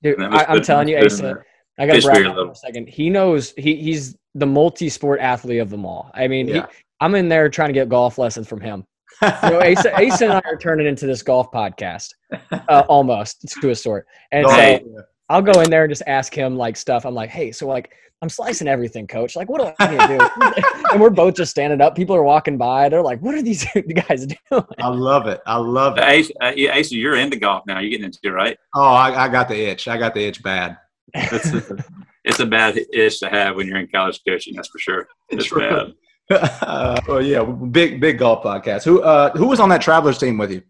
[0.04, 1.44] Dude, That was I, I'm telling you, That was good in Asa.
[1.80, 2.46] I got to Fish brag beer, on him though.
[2.48, 2.90] for a second.
[2.90, 6.12] He knows he he's the multi-sport athlete of them all.
[6.14, 6.68] I mean, Yeah.
[7.04, 8.86] I'm in there trying to get golf lessons from him.
[9.22, 12.08] You know, Asa, Asa and I are turning into this golf podcast,
[12.52, 14.08] uh, almost to a sort.
[14.32, 14.86] And so Hey.
[15.28, 17.06] I'll go in there and just ask him like stuff.
[17.06, 19.36] I'm like, hey, so like I'm slicing everything, coach.
[19.36, 20.64] Like, what do I need to do?
[20.94, 21.94] and we're both just standing up.
[21.94, 22.88] People are walking by.
[22.88, 23.66] They're like, what are these
[24.08, 24.64] guys doing?
[24.80, 25.42] I love it.
[25.46, 26.06] I love it.
[26.06, 27.80] Ace, uh, yeah, Ace, you're into golf now.
[27.80, 28.58] You're getting into it, right?
[28.74, 29.90] Oh, I, I got the itch.
[29.90, 30.78] I got the itch bad.
[31.14, 31.78] It's a,
[32.24, 34.56] it's a bad itch to have when you're in college coaching.
[34.56, 35.06] That's for sure.
[35.30, 35.60] It's True.
[35.70, 35.94] bad.
[36.30, 38.84] Uh, well, yeah, big big golf podcast.
[38.84, 40.62] Who uh, who was on that Travelers team with you?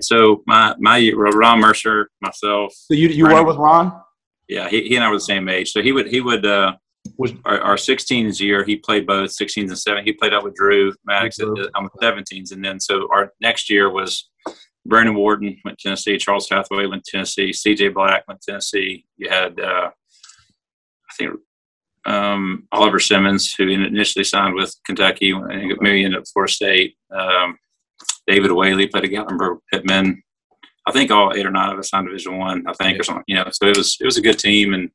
[0.00, 4.00] So my my Ron Mercer, myself, So you you were with Ron?
[4.48, 5.72] yeah, he, he and I were the same age.
[5.72, 6.72] So he would he would uh,
[7.18, 10.04] Was- our, our 16s year he played both 16s and 7.
[10.04, 11.38] He played out with Drew Maddux
[11.74, 14.28] on the 17s, and then so our next year was
[14.86, 17.88] Brandon Wharton went to Tennessee, Charles Hathaway went to Tennessee, C.J.
[17.88, 19.04] Black went to Tennessee.
[19.18, 21.32] You had uh, I think
[22.06, 26.96] um, Oliver Simmons who initially signed with Kentucky, and maybe ended up Florida State.
[27.10, 27.58] Um,
[28.26, 30.22] David Whaley played at Gatlinburg Pittman.
[30.86, 32.64] I think all eight or nine of us signed Division One.
[32.66, 33.24] I, think, or something.
[33.26, 34.90] You know, so it was it was a good team, and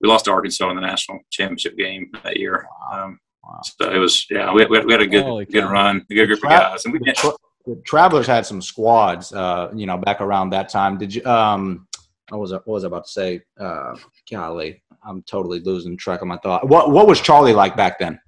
[0.00, 2.66] we lost to Arkansas in the national championship game that year.
[2.92, 3.60] Um, Wow.
[3.62, 5.70] so it was yeah, we, we, had, we had a good Holy good cow.
[5.70, 7.30] run, a good group of guys, and we The, tra-
[7.64, 10.98] the Travelers had some squads, uh, you know, back around that time.
[10.98, 11.24] Did you?
[11.24, 11.86] Um,
[12.30, 13.42] I was what was I about to say?
[13.58, 13.96] Uh,
[14.30, 16.68] golly, I'm totally losing track of my thought.
[16.68, 18.20] What what was Charlie like back then?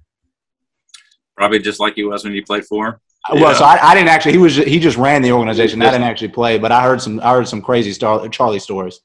[1.35, 2.95] Probably just like he was when he played for him.
[3.31, 4.31] Well, so I, I, didn't actually.
[4.31, 5.81] He was he just ran the organization.
[5.81, 9.01] I didn't actually play, but I heard some I heard some crazy star, Charlie stories.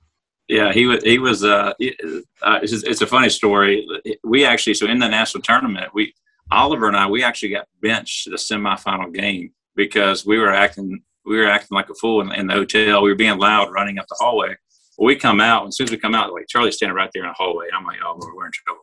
[0.48, 1.02] Yeah, he was.
[1.02, 1.42] He was.
[1.42, 1.72] Uh,
[2.42, 3.86] uh, it's, it's, a funny story.
[4.22, 6.14] We actually, so in the national tournament, we
[6.50, 11.38] Oliver and I, we actually got benched the semifinal game because we were acting, we
[11.38, 13.02] were acting like a fool in, in the hotel.
[13.02, 14.54] We were being loud, running up the hallway.
[14.96, 17.10] Well, we come out, and as soon as we come out, like Charlie's standing right
[17.12, 17.66] there in the hallway.
[17.66, 18.82] And I'm like, oh, Lord, we're in trouble.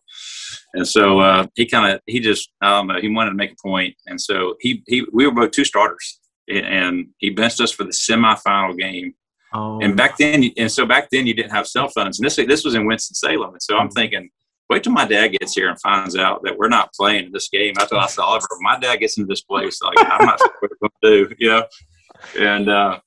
[0.74, 3.96] And so uh, he kind of, he just, know, he wanted to make a point,
[4.08, 7.92] and so he, he, we were both two starters, and he benched us for the
[7.92, 9.14] semifinal game
[9.54, 9.80] Oh.
[9.82, 12.64] And back then, and so back then you didn't have cell phones, and this this
[12.64, 13.96] was in Winston Salem, and so I'm mm-hmm.
[13.96, 14.30] thinking,
[14.70, 17.74] wait till my dad gets here and finds out that we're not playing this game.
[17.78, 20.52] I thought I saw Oliver, my dad gets into this place, like I'm not sure
[20.60, 21.66] what we're going to do, you know,
[22.40, 22.70] and.
[22.70, 23.00] uh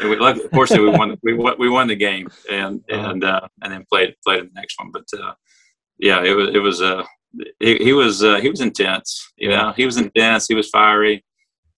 [0.00, 1.16] and we, of course, we won.
[1.22, 1.54] We won.
[1.58, 3.10] We won the game, and uh-huh.
[3.10, 4.90] and uh, and then played played the next one.
[4.92, 5.34] But uh,
[5.98, 7.04] yeah, it was it was uh,
[7.60, 9.32] he, he was uh, he was intense.
[9.36, 10.46] You know, he was intense.
[10.46, 11.24] He was fiery.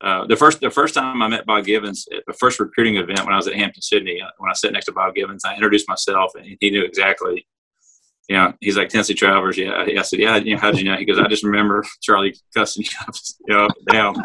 [0.00, 3.24] Uh, the first the first time I met Bob Givens, at the first recruiting event
[3.24, 5.88] when I was at Hampden-Sydney, uh, when I sat next to Bob Givens, I introduced
[5.88, 7.46] myself, and he knew exactly.
[8.28, 9.56] You know, he's like Tennessee Travers.
[9.56, 10.36] Yeah, I said, yeah.
[10.36, 10.98] You know, how did you know?
[10.98, 14.16] He goes, I just remember Charlie cussing you know, down.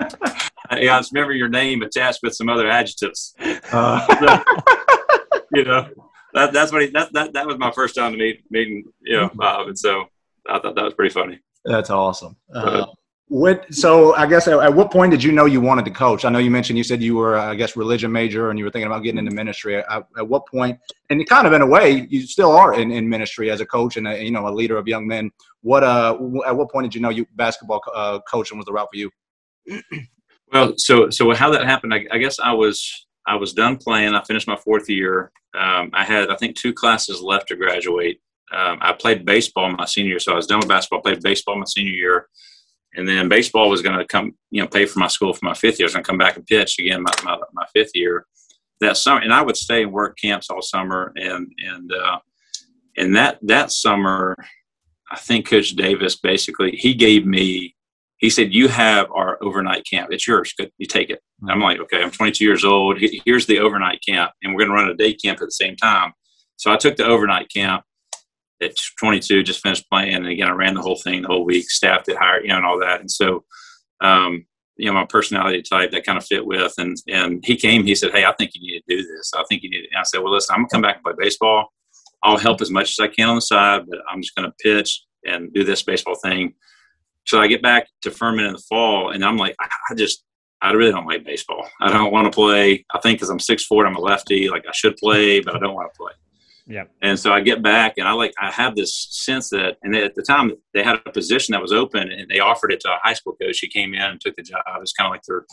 [0.00, 3.34] Yeah, I just remember your name attached with some other adjectives.
[3.72, 4.06] Uh.
[4.06, 4.42] So,
[5.54, 5.88] you know,
[6.34, 9.16] that, that's what he, that, that that was my first time to meet meeting you
[9.16, 10.04] know Bob, and so
[10.48, 11.40] I thought that was pretty funny.
[11.64, 12.36] That's awesome.
[12.54, 12.86] Uh,
[13.28, 13.72] what?
[13.74, 16.24] So I guess at, at, what point did you know you wanted to coach?
[16.24, 18.70] I know you mentioned you said you were, I guess, religion major and you were
[18.70, 19.76] thinking about getting into ministry.
[19.76, 20.78] At, at what point?
[21.10, 23.98] And kind of in a way, you still are in, in ministry as a coach
[23.98, 25.30] and a, you know a leader of young men.
[25.60, 25.84] What?
[25.84, 28.98] Uh, at what point did you know you basketball uh, coaching was the route for
[28.98, 29.10] you?
[30.52, 31.94] Well, so so how that happened?
[31.94, 34.14] I, I, guess I was I was done playing.
[34.14, 35.32] I finished my fourth year.
[35.54, 38.20] Um, I had I think two classes left to graduate.
[38.52, 41.02] Um, I played baseball my senior year, so I was done with basketball.
[41.02, 42.28] Played baseball my senior year
[42.94, 45.54] and then baseball was going to come, you know, pay for my school for my
[45.54, 45.86] fifth year.
[45.86, 48.26] I was going to come back and pitch again my, my, my, fifth year
[48.80, 49.20] that summer.
[49.20, 51.12] And I would stay and work camps all summer.
[51.16, 52.18] And, and, uh,
[52.96, 54.36] and that, that summer,
[55.10, 57.74] I think Coach Davis basically, he gave me,
[58.18, 60.10] he said, you have our overnight camp.
[60.10, 60.52] It's yours.
[60.58, 61.20] Good, You take it.
[61.40, 62.98] And I'm like, okay, I'm 22 years old.
[63.24, 64.32] Here's the overnight camp.
[64.42, 66.12] And we're going to run a day camp at the same time.
[66.56, 67.84] So I took the overnight camp
[68.60, 70.14] at 22, just finished playing.
[70.14, 72.56] And again, I ran the whole thing the whole week, staffed it, hired, you know,
[72.56, 73.00] and all that.
[73.00, 73.44] And so,
[74.00, 74.44] um,
[74.76, 76.72] you know, my personality type that kind of fit with.
[76.78, 79.32] And and he came, he said, Hey, I think you need to do this.
[79.36, 81.14] I think you need And I said, Well, listen, I'm gonna come back and play
[81.16, 81.72] baseball.
[82.24, 85.04] I'll help as much as I can on the side, but I'm just gonna pitch
[85.24, 86.54] and do this baseball thing.
[87.28, 90.24] So I get back to Furman in the fall, and I'm like, I just,
[90.62, 91.68] I really don't like baseball.
[91.78, 92.86] I don't want to play.
[92.94, 94.48] I think because I'm six four, I'm a lefty.
[94.48, 96.12] Like I should play, but I don't want to play.
[96.66, 96.84] Yeah.
[97.02, 100.14] And so I get back and I like I have this sense that and at
[100.14, 102.98] the time they had a position that was open and they offered it to a
[103.02, 103.58] high school coach.
[103.58, 104.62] He came in and took the job.
[104.80, 105.44] It's kind of like their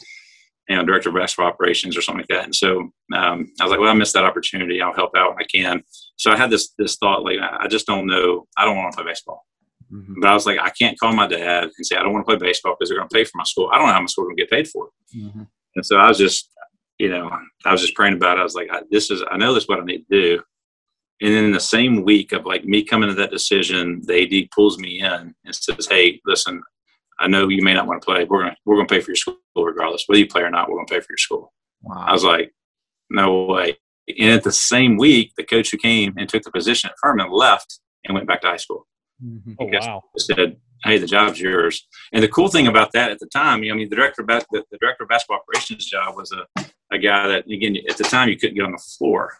[0.68, 2.46] you know director of basketball operations or something like that.
[2.46, 4.82] And so um, I was like, well, I missed that opportunity.
[4.82, 5.84] I'll help out when I can.
[6.18, 8.48] So I had this this thought like I just don't know.
[8.58, 9.46] I don't want to play baseball.
[9.92, 10.20] Mm-hmm.
[10.22, 12.38] But I was like, I can't call my dad and say I don't want to
[12.38, 13.70] play baseball because they're going to pay for my school.
[13.72, 15.18] I don't know how my school going to get paid for it.
[15.18, 15.44] Mm-hmm.
[15.76, 16.50] And so I was just,
[16.98, 17.30] you know,
[17.66, 18.42] I was just praying about it.
[18.42, 20.44] I was like, I, this is, I know this is what I need to do
[21.22, 24.52] and then in the same week of like me coming to that decision, the AD
[24.52, 26.62] pulls me in and says, "Hey, listen,
[27.20, 28.26] I know you may not want to play.
[28.26, 30.70] We're gonna we're gonna pay for your school regardless, whether you play or not.
[30.70, 32.04] We're gonna pay for your school." Wow.
[32.06, 32.54] I was like,
[33.10, 36.90] "No way!" And at the same week, the coach who came and took the position
[36.90, 38.86] at Furman left and went back to high school.
[39.24, 39.54] Mm-hmm.
[39.60, 40.04] Oh wow!
[40.18, 43.70] Said, "Hey, the job's yours." And the cool thing about that at the time, you
[43.70, 46.66] know, I mean, the director of the, the director of basketball operations job was a
[46.92, 49.32] a guy that again at the time you couldn't get on the floor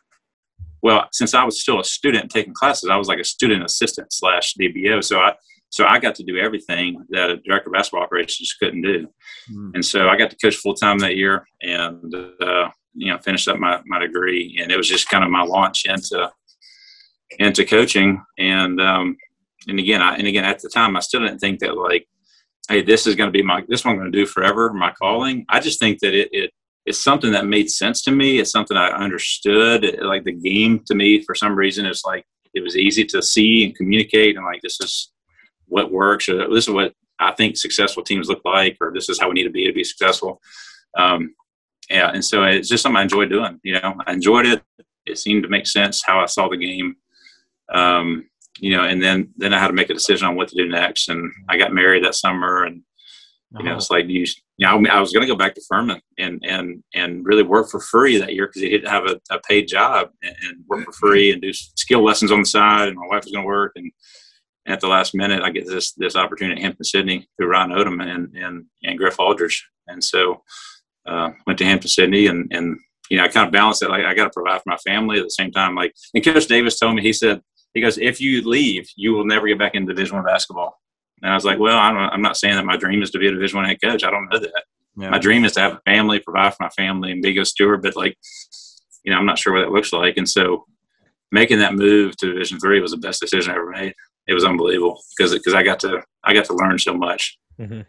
[0.86, 4.14] well, since I was still a student taking classes, I was like a student assistant
[4.14, 5.04] slash DBO.
[5.04, 5.34] So I
[5.72, 9.08] so I got to do everything that a director of basketball operations couldn't do.
[9.52, 9.72] Mm.
[9.74, 13.48] And so I got to coach full time that year and uh, you know finished
[13.48, 14.60] up my, my degree.
[14.62, 16.32] And it was just kind of my launch into
[17.40, 18.24] into coaching.
[18.38, 19.18] And um,
[19.68, 22.08] and again, I and again at the time I still didn't think that like,
[22.70, 24.92] hey, this is going to be my this one I'm going to do forever, my
[24.92, 25.46] calling.
[25.50, 26.52] I just think that it it
[26.86, 28.38] it's something that made sense to me.
[28.40, 29.84] It's something I understood.
[29.84, 33.22] It, like the game to me, for some reason, it's like it was easy to
[33.22, 35.12] see and communicate, and like this is
[35.68, 39.20] what works, or this is what I think successful teams look like, or this is
[39.20, 40.42] how we need to be to be successful.
[40.98, 41.34] Um,
[41.90, 43.60] yeah, and so it's just something I enjoyed doing.
[43.64, 44.64] You know, I enjoyed it.
[45.06, 46.96] It seemed to make sense how I saw the game.
[47.74, 48.28] Um,
[48.60, 50.68] you know, and then then I had to make a decision on what to do
[50.68, 51.10] next.
[51.10, 52.82] And I got married that summer, and
[53.58, 54.26] You know, it's like you.
[54.58, 57.70] You know, I was going to go back to Furman and and and really work
[57.70, 60.86] for free that year because he didn't have a, a paid job and, and, work
[60.86, 62.88] for free and do skill lessons on the side.
[62.88, 63.92] And my wife was going to work, and,
[64.66, 68.02] and, at the last minute, I get this this opportunity at Hampden-Sydney through Ryan Odom
[68.02, 70.42] and and and Griff Aldrich, and so
[71.06, 72.78] uh, went to Hampden-Sydney and and
[73.10, 73.90] you know I kind of balanced it.
[73.90, 75.76] Like I got to provide for my family at the same time.
[75.76, 77.42] Like and Coach Davis told me he said
[77.76, 80.80] he goes if you leave, you will never get back into Division One basketball
[81.22, 83.28] and I was like, well, I am not saying that my dream is to be
[83.28, 84.04] a Division One head coach.
[84.04, 84.64] I don't know that.
[84.98, 85.10] Yeah.
[85.10, 87.82] My dream is to have a family, provide for my family, and be a steward.
[87.82, 88.18] But like,
[89.04, 90.18] you know, I'm not sure what that looks like.
[90.18, 90.66] And so,
[91.32, 93.94] making that move to Division Three was the best decision I ever made.
[94.28, 97.38] It was unbelievable because because I got to I got to learn so much.
[97.60, 97.82] Mm-hmm.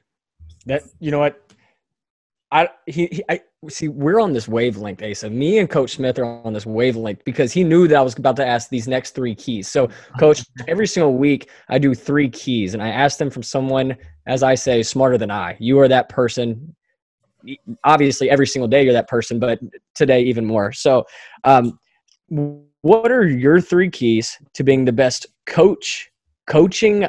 [0.67, 1.41] That you know what
[2.51, 5.31] I he, he, I see we're on this wavelength, Asa.
[5.31, 8.37] Me and Coach Smith are on this wavelength because he knew that I was about
[8.37, 9.69] to ask these next three keys.
[9.69, 13.97] So, Coach, every single week I do three keys, and I ask them from someone,
[14.27, 15.57] as I say, smarter than I.
[15.59, 16.75] You are that person.
[17.85, 19.61] Obviously, every single day you're that person, but
[19.95, 20.73] today even more.
[20.73, 21.05] So,
[21.45, 21.79] um,
[22.83, 26.11] what are your three keys to being the best coach,
[26.47, 27.07] coaching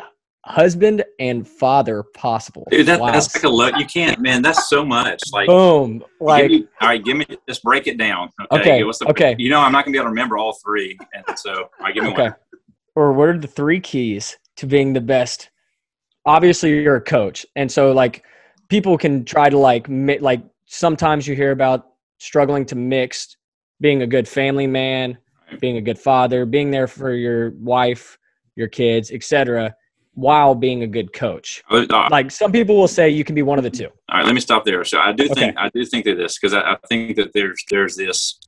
[0.48, 2.68] husband and father possible.
[2.72, 3.12] Dude, that, wow.
[3.12, 3.78] that's like a look.
[3.78, 4.42] You can't, man.
[4.42, 5.22] That's so much.
[5.32, 6.04] Like boom.
[6.20, 8.30] Like me, all right, give me just break it down.
[8.52, 8.62] Okay.
[8.62, 8.84] Okay.
[8.84, 9.36] What's the, okay.
[9.38, 11.94] You know, I'm not gonna be able to remember all three, and so all right,
[11.94, 12.24] give me okay.
[12.24, 12.36] one.
[12.96, 15.50] Or what are the three keys to being the best?
[16.26, 18.24] Obviously, you're a coach, and so like
[18.70, 21.88] people can try to like mi- like sometimes you hear about
[22.20, 23.36] struggling to mix
[23.80, 25.18] being a good family man,
[25.60, 28.18] being a good father, being there for your wife,
[28.56, 29.76] your kids, etc
[30.17, 31.63] while being a good coach?
[31.69, 33.88] Uh, like some people will say you can be one of the two.
[34.10, 34.84] All right, let me stop there.
[34.84, 35.56] So I do think okay.
[35.56, 38.39] I do think that this because I, I, think that there's there's this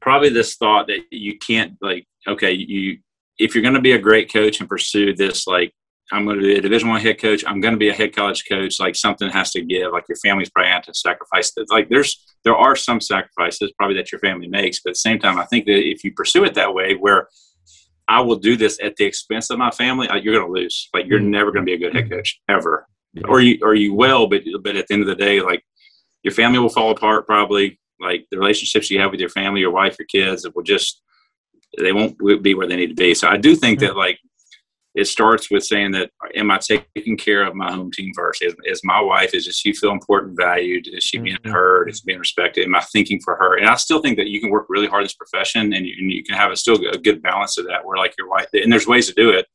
[0.00, 2.98] probably this thought that you can't like okay you
[3.38, 5.74] if you're going to be a great coach and pursue this like
[6.12, 7.44] I'm going to be a Division One head coach.
[7.46, 8.80] I'm going to be a head college coach.
[8.80, 9.92] Like something has to give.
[9.92, 11.52] Like your family's probably have to sacrifice.
[11.52, 11.70] That.
[11.70, 15.18] Like there's there are some sacrifices probably that your family makes, but at the same
[15.18, 17.28] time, I think that if you pursue it that way, where
[18.10, 20.88] I will do this at the expense of my family, you're going to lose.
[20.92, 21.30] Like you're mm-hmm.
[21.30, 22.14] never going to be a good head mm-hmm.
[22.14, 23.22] coach ever, yeah.
[23.28, 25.62] or you or you will, but but at the end of the day, like
[26.24, 27.78] your family will fall apart probably.
[28.00, 31.02] Like the relationships you have with your family, your wife, your kids, it will just
[31.78, 33.14] they won't be where they need to be.
[33.14, 34.18] So I do think that like
[34.94, 38.42] it starts with saying that am I taking care of my home team first?
[38.42, 40.88] Is, is my wife, is she feel important, valued?
[40.88, 41.52] Is she being mm-hmm.
[41.52, 41.90] heard?
[41.90, 42.64] Is being respected?
[42.64, 43.56] Am I thinking for her?
[43.56, 45.94] And I still think that you can work really hard in this profession and you,
[45.98, 48.48] and you can have a still a good balance of that where like your wife,
[48.52, 49.46] and there's ways to do it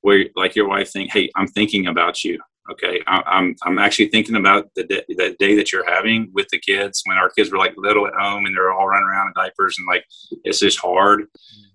[0.00, 2.40] where like your wife think, Hey, I'm thinking about you.
[2.70, 3.00] Okay.
[3.06, 6.58] I, I'm, I'm actually thinking about the day, the day that you're having with the
[6.58, 9.32] kids when our kids were like little at home and they're all running around in
[9.36, 10.04] diapers and like,
[10.42, 11.26] it's just hard.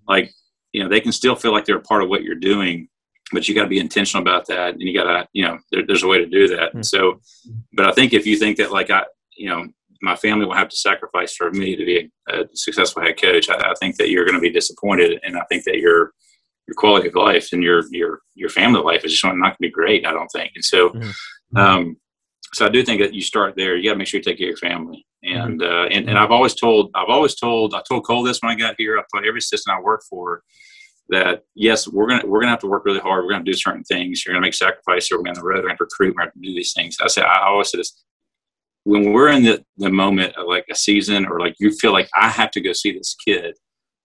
[0.06, 0.32] Like
[0.72, 2.88] you know they can still feel like they're a part of what you're doing
[3.32, 5.86] but you got to be intentional about that and you got to you know there,
[5.86, 6.82] there's a way to do that mm-hmm.
[6.82, 7.20] so
[7.72, 9.02] but i think if you think that like i
[9.36, 9.66] you know
[10.00, 13.48] my family will have to sacrifice for me to be a, a successful head coach
[13.48, 16.12] I, I, think that you're going to be disappointed and i think that your
[16.66, 19.58] your quality of life and your your your family life is just not going to
[19.60, 21.56] be great i don't think and so mm-hmm.
[21.56, 21.96] um
[22.54, 24.38] so i do think that you start there you got to make sure you take
[24.38, 25.72] care of your family and mm-hmm.
[25.72, 28.56] uh, and, and I've always told I've always told I told Cole this when I
[28.56, 28.98] got here.
[28.98, 30.42] I told every assistant I work for
[31.10, 33.24] that yes, we're gonna we're gonna have to work really hard.
[33.24, 34.24] We're gonna do certain things.
[34.24, 35.10] You're gonna make sacrifices.
[35.10, 35.58] We're gonna be on the road.
[35.58, 36.14] We're gonna recruit.
[36.16, 36.96] We're gonna do these things.
[37.00, 38.04] I say I always say this
[38.84, 42.08] when we're in the, the moment of like a season or like you feel like
[42.16, 43.56] I have to go see this kid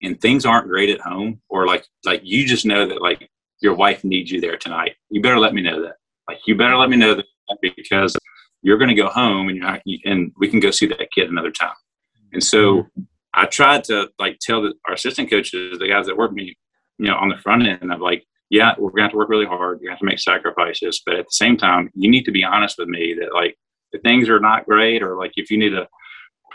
[0.04, 3.28] and things aren't great at home or like like you just know that like
[3.60, 4.94] your wife needs you there tonight.
[5.10, 5.96] You better let me know that.
[6.28, 7.26] Like you better let me know that
[7.62, 8.16] because
[8.68, 11.30] you're going to go home and you're not, and we can go see that kid
[11.30, 11.72] another time.
[12.34, 13.04] And so mm-hmm.
[13.34, 16.58] I tried to like tell the, our assistant coaches, the guys that work with me,
[16.98, 19.30] you know, on the front end of like, yeah, we're going to have to work
[19.30, 19.80] really hard.
[19.82, 22.78] You have to make sacrifices, but at the same time, you need to be honest
[22.78, 23.56] with me that like
[23.94, 25.88] if things are not great, or like if you need to,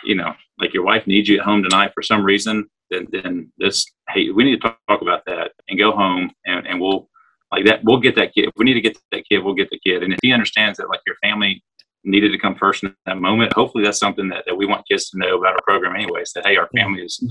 [0.05, 3.51] you know, like your wife needs you at home tonight for some reason, then then
[3.57, 7.09] this hey, we need to talk, talk about that and go home and, and we'll
[7.51, 7.83] like that.
[7.85, 8.49] We'll get that kid.
[8.49, 10.03] If we need to get that kid, we'll get the kid.
[10.03, 11.63] And if he understands that like your family
[12.05, 13.53] needed to come first in that moment.
[13.53, 16.33] Hopefully, that's something that, that we want kids to know about our program, anyways.
[16.33, 17.23] That hey, our family is,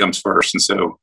[0.00, 0.98] comes first, and so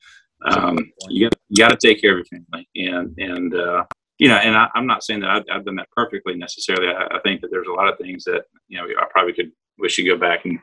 [0.46, 0.78] um,
[1.10, 3.84] you got you got to take care of your family, and and uh,
[4.20, 6.88] you know, and I, am not saying that I've, I've, done that perfectly necessarily.
[6.88, 9.52] I, I, think that there's a lot of things that you know I probably could
[9.80, 10.60] wish you go back and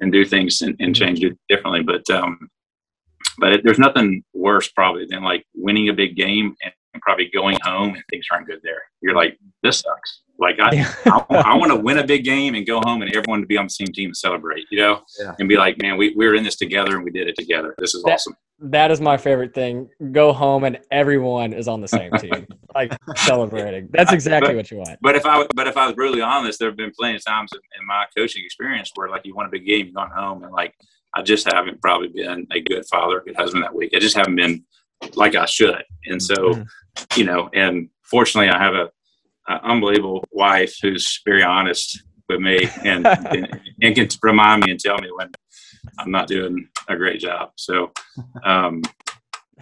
[0.00, 2.48] and do things and, and change it differently, but um,
[3.38, 7.56] but it, there's nothing worse probably than like winning a big game and probably going
[7.62, 8.82] home and things aren't good there.
[9.00, 12.66] You're like, this sucks Like I, I, I want to win a big game and
[12.66, 15.34] go home and everyone to be on the same team and celebrate, you know, Yeah.
[15.38, 17.74] and be like, man, we, we were in this together and we did it together.
[17.78, 18.36] This is That- awesome.
[18.64, 19.88] That is my favorite thing.
[20.12, 23.88] Go home and everyone is on the same team, like celebrating.
[23.90, 24.98] That's exactly what you want.
[25.00, 27.50] But if I but if I was brutally honest, there have been plenty of times
[27.52, 30.52] in, my coaching experience where like you won a big game, you've gone home, and
[30.52, 30.76] like
[31.12, 33.94] I just haven't probably been a good father, a good husband that week.
[33.96, 34.62] I just haven't been
[35.16, 36.66] like I should, and so Mhm.
[37.16, 37.48] You know.
[37.54, 38.90] And fortunately, I have a,
[39.48, 44.80] a unbelievable wife who's very honest with me and, and and can remind me and
[44.80, 45.30] tell me when
[45.98, 47.50] I'm not doing a great job.
[47.56, 47.92] So,
[48.44, 48.82] um,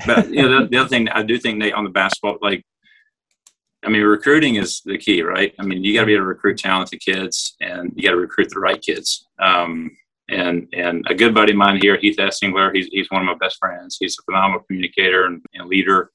[0.07, 2.65] but you know, the, the other thing I do think Nate on the basketball, like,
[3.85, 5.55] I mean, recruiting is the key, right?
[5.59, 8.17] I mean, you got to be able to recruit talented kids, and you got to
[8.19, 9.27] recruit the right kids.
[9.39, 9.97] Um,
[10.29, 13.35] and and a good buddy of mine here, Heath Essingler, he's he's one of my
[13.41, 13.97] best friends.
[13.99, 16.11] He's a phenomenal communicator and, and leader.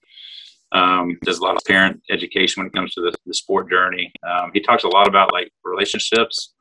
[0.79, 4.11] Um, does a lot of parent education when it comes to the, the sport journey.
[4.29, 6.53] Um, he talks a lot about like relationships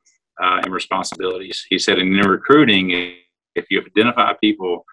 [0.42, 1.66] uh, and responsibilities.
[1.68, 2.84] He said in recruiting,
[3.60, 4.84] if you identify people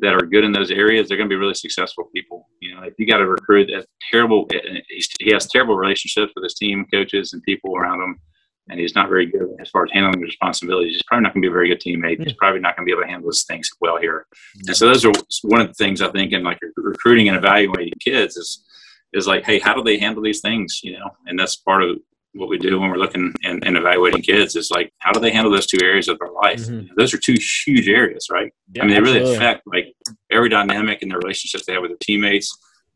[0.00, 2.48] that are good in those areas, they're going to be really successful people.
[2.60, 4.46] You know, if you got to recruit that's terrible,
[4.88, 8.20] he's, he has terrible relationships with his team, coaches, and people around him,
[8.68, 10.94] and he's not very good as far as handling his responsibilities.
[10.94, 12.22] He's probably not going to be a very good teammate.
[12.22, 14.26] He's probably not going to be able to handle his things well here.
[14.66, 15.12] And so those are
[15.42, 18.64] one of the things I think in like recruiting and evaluating kids is
[19.12, 20.80] is like, hey, how do they handle these things?
[20.82, 21.96] You know, and that's part of
[22.34, 25.30] what we do when we're looking and, and evaluating kids is like, how do they
[25.30, 26.60] handle those two areas of their life?
[26.60, 26.88] Mhm.
[26.96, 28.52] Those are two huge areas, right?
[28.74, 29.94] Yeah, I mean, they really affect like
[30.30, 32.54] every dynamic in their relationships they have with their teammates.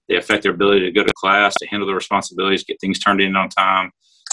[0.09, 3.21] They affect their ability to go to class, to handle their responsibilities, get things turned
[3.21, 3.93] in on time,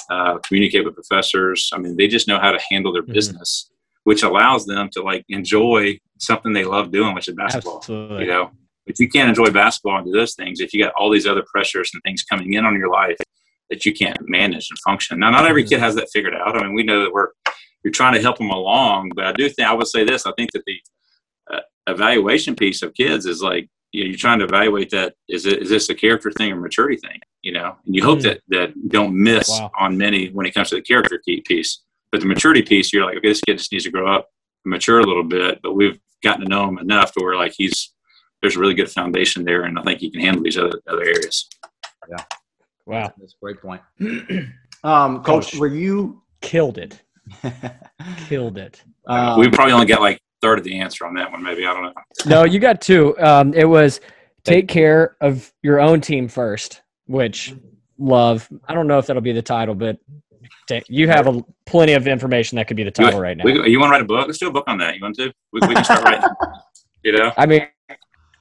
[0.09, 1.69] uh, communicate with professors.
[1.73, 3.13] I mean, they just know how to handle their Mhm.
[3.13, 3.69] business,
[4.03, 7.77] which allows them to like enjoy something they love doing, which is basketball.
[7.77, 8.21] Absolutely.
[8.23, 8.51] You know,
[8.85, 11.43] if you can't enjoy basketball and do those things, if you got all these other
[11.51, 13.17] pressures and things coming in on your life
[13.69, 15.19] that you can't manage and function.
[15.19, 16.55] Now, not every kid has that figured out.
[16.57, 17.29] I mean, we know that we're
[17.83, 20.25] you're trying to help them along, but I do think I would say this.
[20.25, 20.81] I think that the
[21.53, 25.45] uh, evaluation piece of kids is like you know, you're trying to evaluate that is
[25.45, 27.19] it is this a character thing or maturity thing?
[27.41, 28.23] You know, and you hope Mm.
[28.23, 29.71] that that don't miss Wow.
[29.79, 31.83] on many when it comes to the character piece.
[32.11, 34.29] But the maturity piece, you're like, okay, this kid just needs to grow up,
[34.65, 35.59] and mature a little bit.
[35.61, 37.93] But we've gotten to know him enough to where like he's
[38.41, 41.03] there's a really good foundation there, and I think he can handle these other other
[41.03, 41.49] areas.
[42.09, 42.23] Yeah.
[42.85, 43.13] Wow.
[43.17, 43.81] That's a great point.
[44.83, 45.55] um, Coach, Coach.
[45.55, 46.21] were you?
[46.41, 47.01] Killed it.
[48.29, 48.81] Killed it.
[49.07, 51.73] um, we probably only got like third of the answer on that one, maybe I
[51.73, 51.93] don't know.
[52.25, 53.17] No, you got two.
[53.19, 53.99] Um, it was
[54.43, 57.53] take care of your own team first, which
[57.97, 58.47] love.
[58.67, 59.97] I don't know if that'll be the title, but
[60.67, 63.43] ta- you have a, plenty of information that could be the title right now.
[63.43, 64.27] We, you want to write a book?
[64.27, 64.95] Let's do a book on that.
[64.95, 65.33] You want to?
[65.51, 66.23] We, we can start writing.
[67.03, 67.65] You know, I mean,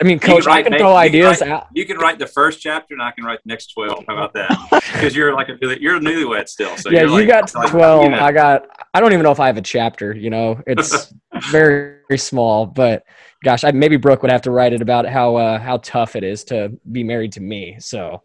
[0.00, 1.68] I mean, can coach, I write- can you throw can ideas write- out.
[1.72, 4.04] you can write the first chapter, and I can write the next twelve.
[4.06, 4.50] How about that?
[4.92, 6.76] Because you're like a, you're a newlywed still.
[6.76, 8.04] So yeah, you're you like- got like, 12.
[8.04, 10.60] you know, I got, I don't even know if I have a chapter, you know,
[10.66, 11.12] it's
[11.50, 13.04] very, very small, but
[13.44, 16.24] gosh, I, maybe Brooke would have to write it about how, uh, how tough it
[16.24, 17.76] is to be married to me.
[17.78, 18.22] So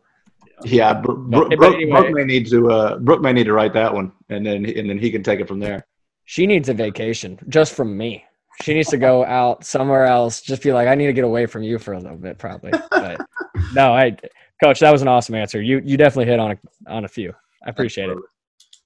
[0.64, 1.92] yeah, Bro- Bro- but Brooke, anyway.
[2.02, 2.72] Brooke may need to.
[2.72, 5.40] Uh, Brooke may need to write that one, and then and then he can take
[5.40, 5.86] it from there.
[6.26, 8.24] she needs a vacation just from me.
[8.62, 10.42] She needs to go out somewhere else.
[10.42, 12.72] Just be like, I need to get away from you for a little bit, probably.
[12.90, 13.22] But
[13.74, 14.18] no, I,
[14.64, 15.62] coach, that was an awesome answer.
[15.62, 16.58] You, you definitely hit on a,
[16.92, 17.34] on a few.
[17.66, 18.18] I appreciate it.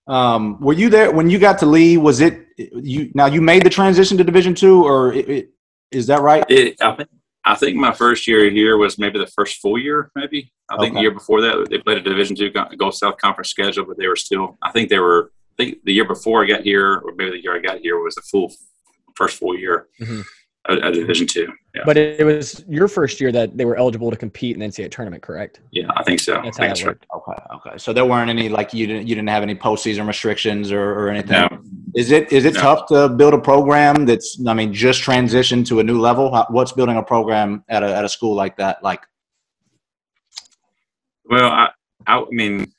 [0.07, 1.97] Um, were you there when you got to Lee?
[1.97, 3.11] Was it you?
[3.15, 5.49] Now you made the transition to Division Two, or it, it,
[5.91, 6.45] is that right?
[6.47, 7.09] It, I think
[7.43, 10.11] I think my first year here was maybe the first full year.
[10.15, 13.49] Maybe I think the year before that they played a Division two Gulf South Conference
[13.49, 14.57] schedule, but they were still.
[14.61, 15.31] I think they were.
[15.57, 17.97] I think the year before I got here, or maybe the year I got here,
[17.97, 18.51] was the full
[19.15, 20.23] first full year Mhm.
[20.65, 21.47] of, of Division two.
[21.73, 24.59] Yeah, But it, it was your first year that they were eligible to compete in
[24.59, 25.61] the NCAA tournament, correct?
[25.71, 26.33] yeah, I think so.
[26.33, 26.97] That's think that that's right.
[27.15, 27.77] Okay, okay.
[27.77, 31.09] So there weren't any like you didn't you didn't have any postseason restrictions or, or
[31.09, 31.41] anything.
[31.41, 31.61] No.
[31.95, 32.61] Is it is it No.
[32.61, 36.29] tough to build a program that's I mean just transitioned to a new level?
[36.49, 39.01] What's building a program at a at a school like that like?
[41.27, 41.69] Well, I,
[42.05, 42.71] I, I mean,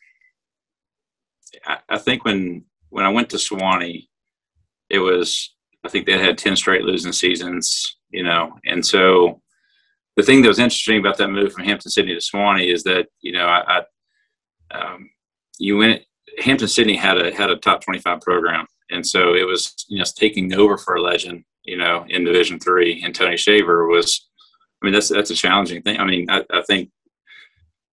[1.67, 4.09] I, I think when when I went to Sewanee,
[4.89, 5.55] it was
[5.87, 9.41] I think they had ten straight losing seasons, you know, and so
[10.17, 13.33] the thing that was interesting about that move from Hampden-Sydney to Sewanee is that you
[13.33, 13.79] know I,
[14.73, 15.11] I um,
[15.59, 16.03] you went
[16.39, 20.05] Hampden-Sydney had a had a top twenty five program, and so it was you know
[20.17, 24.29] taking over for a legend, you know, in Division three, and Tony Shaver was.
[24.83, 25.99] I mean that's that's a challenging thing.
[25.99, 26.91] I mean I, I think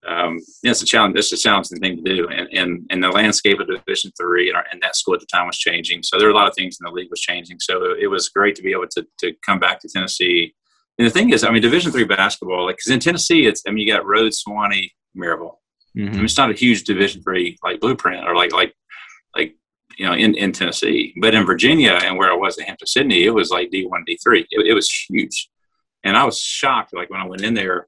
[0.08, 1.16] um, it's a challenge.
[1.18, 4.58] It's a challenging thing to do, and and, and the landscape of Division three and,
[4.72, 6.04] and that school at the time was changing.
[6.04, 7.60] So there were a lot of things in the league was changing.
[7.60, 10.54] So it was great to be able to to come back to Tennessee.
[10.98, 13.72] And the thing is, I mean, Division three basketball, like because in Tennessee, it's I
[13.72, 15.56] mean, you got Rhodes, Sewanee, Maryville.
[15.96, 18.74] I mean, it's not a huge Division three like blueprint or like like
[19.36, 19.56] like
[19.98, 21.14] you know in, in Tennessee.
[21.22, 24.18] But in Virginia and where I was at Hampden-Sydney, it was like D one D
[24.22, 24.46] three.
[24.50, 25.50] It was huge,
[26.04, 27.88] and I was shocked like when I went in there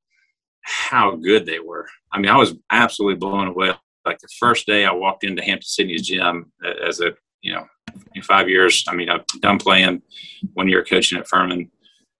[0.65, 1.87] how good they were.
[2.15, 3.71] I mean, I was absolutely blown away.
[4.05, 6.51] Like the first day I walked into Hampden-Sydney's gym
[6.81, 7.11] as a
[7.41, 7.65] you know
[8.13, 8.85] in five years.
[8.87, 10.01] I mean, I've done playing
[10.53, 11.69] one year coaching at Furman.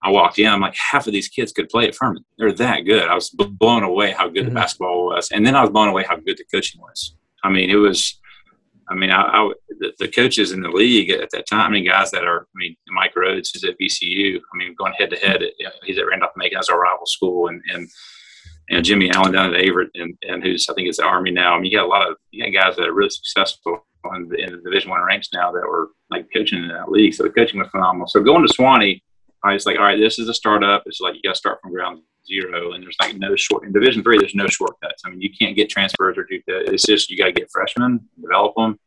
[0.04, 2.26] I walked in, I'm like, half of these kids could play at Furman.
[2.38, 3.08] They're that good.
[3.08, 4.50] I was blown away how good mm-hmm.
[4.50, 5.32] the basketball was.
[5.32, 7.16] And then I was blown away how good the coaching was.
[7.44, 8.20] I mean, it was,
[8.88, 11.88] I mean, I, I the, the, coaches in the league at that time, I mean,
[11.88, 14.38] guys that are, I mean, Mike Rhoades is at VCU.
[14.38, 15.42] I mean, going head to head,
[15.84, 17.48] he's at Randolph Macon as our rival school.
[17.48, 17.90] And, and,
[18.72, 21.56] know, Jimmy Allen down at Averett and, and who's, I think is the Army now.
[21.56, 23.86] I mean, you got a lot of you got guys that are really successful
[24.16, 27.14] in the, in the Division One ranks now that were like coaching in that league.
[27.14, 28.08] So the coaching was phenomenal.
[28.08, 29.02] So going to Sewanee,
[29.44, 30.84] I was like, all right, this is a startup.
[30.86, 33.72] It's like you got to start from ground zero, and there's like no short in
[33.72, 34.18] Division Three.
[34.18, 35.04] There's no shortcuts.
[35.06, 36.74] I mean, you can't get transfers or do that.
[36.74, 38.80] It's just you got to get freshmen, develop them,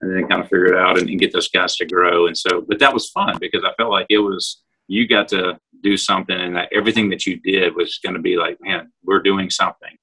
[0.00, 2.26] and then kind of figure it out and, and get those guys to grow.
[2.26, 5.58] And so, but that was fun because I felt like it was you got to
[5.82, 9.22] do something, and that everything that you did was going to be like, man, we're
[9.22, 9.96] doing something.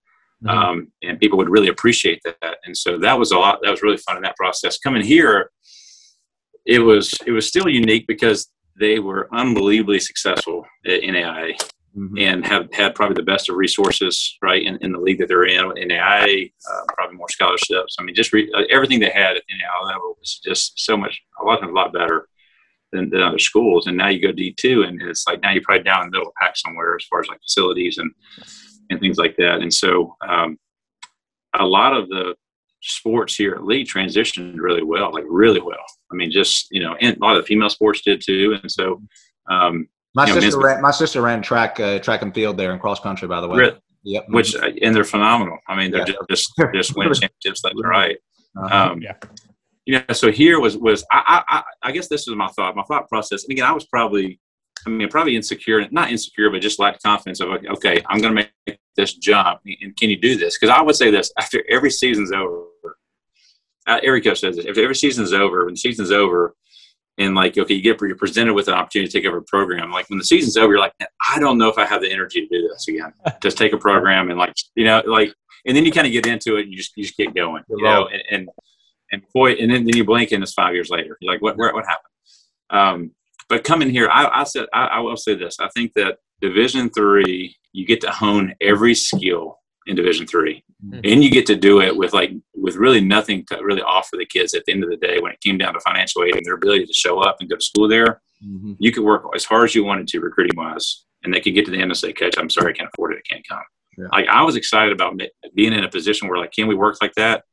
[0.43, 0.49] Mm-hmm.
[0.49, 2.57] Um, and people would really appreciate that.
[2.65, 3.59] And so that was a lot.
[3.63, 4.77] That was really fun in that process.
[4.77, 5.51] Coming here,
[6.65, 8.49] it was it was still unique because
[8.79, 11.59] they were unbelievably successful NAIA
[11.97, 12.17] mm-hmm.
[12.19, 15.45] and have had probably the best of resources, right, in, in the league that they're
[15.45, 15.65] in.
[15.71, 17.95] NAIA, uh, probably more scholarships.
[17.99, 20.95] I mean, just re- uh, everything they had at the AI level was just so
[20.95, 22.27] much, a lot, a lot better
[22.91, 23.87] than, than other schools.
[23.87, 26.27] And now you go D2, and it's like now you're probably down in the middle
[26.27, 28.11] of the pack somewhere as far as like facilities and
[28.89, 29.59] and things like that.
[29.61, 30.57] And so um,
[31.53, 32.35] a lot of the
[32.81, 35.83] sports here at Lee transitioned really well, like really well.
[36.11, 38.57] I mean, just you know, and a lot of the female sports did too.
[38.61, 39.01] And so,
[39.49, 42.79] um, my sister know, ran, my sister ran track uh, track and field there in
[42.79, 43.57] cross country, by the way.
[43.57, 43.79] Really?
[44.03, 44.25] Yep.
[44.29, 45.57] Which uh, and they're phenomenal.
[45.67, 46.15] I mean, they're yeah.
[46.29, 48.17] just just, just win championships left and right.
[48.57, 48.91] Uh-huh.
[48.91, 49.13] Um, yeah.
[49.87, 52.83] You know, so here was was I, I I guess this was my thought my
[52.83, 53.45] thought process.
[53.45, 54.37] And again, I was probably
[54.85, 58.49] I mean, probably insecure, not insecure, but just lacked confidence of, okay, I'm going to
[58.67, 59.61] make this jump.
[59.81, 60.57] And can you do this?
[60.57, 62.67] Because I would say this after every season's over,
[63.87, 66.53] uh, every coach says this, if every season's over, when the season's over,
[67.17, 69.91] and like, okay, you get, you're presented with an opportunity to take over a program.
[69.91, 70.93] Like when the season's over, you're like,
[71.27, 73.13] I don't know if I have the energy to do this again.
[73.41, 75.33] just take a program and like, you know, like,
[75.65, 77.63] and then you kind of get into it and you just, you just get going,
[77.69, 78.49] you know, and, and,
[79.11, 81.17] and boy, and then, then you blink and it's five years later.
[81.21, 82.11] You're like, what, where, what happened?
[82.69, 83.11] Um,
[83.49, 86.89] but coming here, I, I said I, I, will say this: I think that Division
[86.89, 90.99] three, you get to hone every skill in Division 3 mm-hmm.
[91.03, 94.25] and you get to do it with like with really nothing to really offer the
[94.25, 96.45] kids at the end of the day when it came down to financial aid and
[96.45, 98.21] their ability to show up and go to school there.
[98.45, 98.73] Mm-hmm.
[98.79, 101.65] You could work as hard as you wanted to recruiting wise, and they could get
[101.65, 103.23] to the end and say, "Coach, I'm sorry, I can't afford it.
[103.25, 103.63] I can't come."
[103.97, 104.05] Yeah.
[104.11, 105.19] Like I was excited about
[105.55, 107.45] being in a position where like, can we work like that?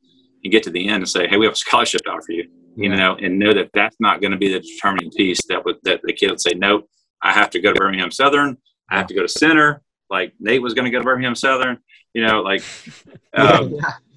[0.45, 2.49] And get to the end and say, "Hey, we have a scholarship to offer you."
[2.77, 5.77] you know, and know that that's not going to be the determining piece that would
[5.85, 6.89] that the kid would say, nope,
[7.23, 8.59] I have to go to Birmingham Southern,
[8.91, 9.83] I have to go to Centre.
[10.11, 11.79] Like Nate was going to go to Birmingham Southern,
[12.13, 12.63] you know, like
[13.35, 13.77] um,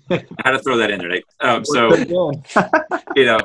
[0.09, 1.23] I had to throw that in there, Nate.
[1.39, 1.95] Um, so
[3.15, 3.39] you know,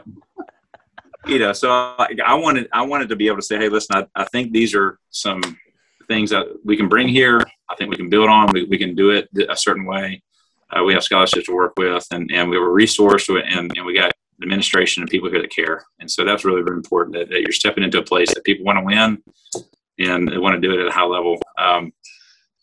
[1.27, 3.97] you know, so I, I, wanted I wanted to be able to say, hey, listen,
[3.97, 5.41] I, I think these are some
[6.09, 7.41] things that we can bring here.
[7.69, 8.51] I think we can build on.
[8.53, 10.23] We, we can do it a certain way.
[10.73, 13.95] Uh, we have scholarships to work with, and, and we were resourced, and, and we
[13.95, 14.13] got
[14.43, 15.85] administration and people here that care.
[16.01, 18.65] And so that's really, really important that, that you're stepping into a place that people
[18.65, 19.23] want to win
[19.99, 21.41] and they want to do it at a high level.
[21.59, 21.93] Um,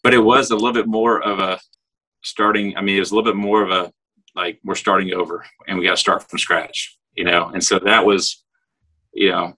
[0.04, 1.60] but it was a little bit more of a
[2.24, 2.76] starting.
[2.76, 3.92] I mean, it was a little bit more of a
[4.36, 7.50] like we're starting over and we got to start from scratch, you know.
[7.50, 8.44] And so that was,
[9.14, 9.54] you know,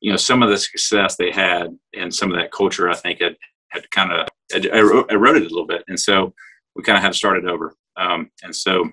[0.00, 3.20] you know, some of the success they had and some of that culture, I think,
[3.20, 3.36] had
[3.68, 5.82] had kind of eroded a little bit.
[5.88, 6.32] And so
[6.74, 7.74] we kind of had to start it over.
[7.96, 8.90] Um, and so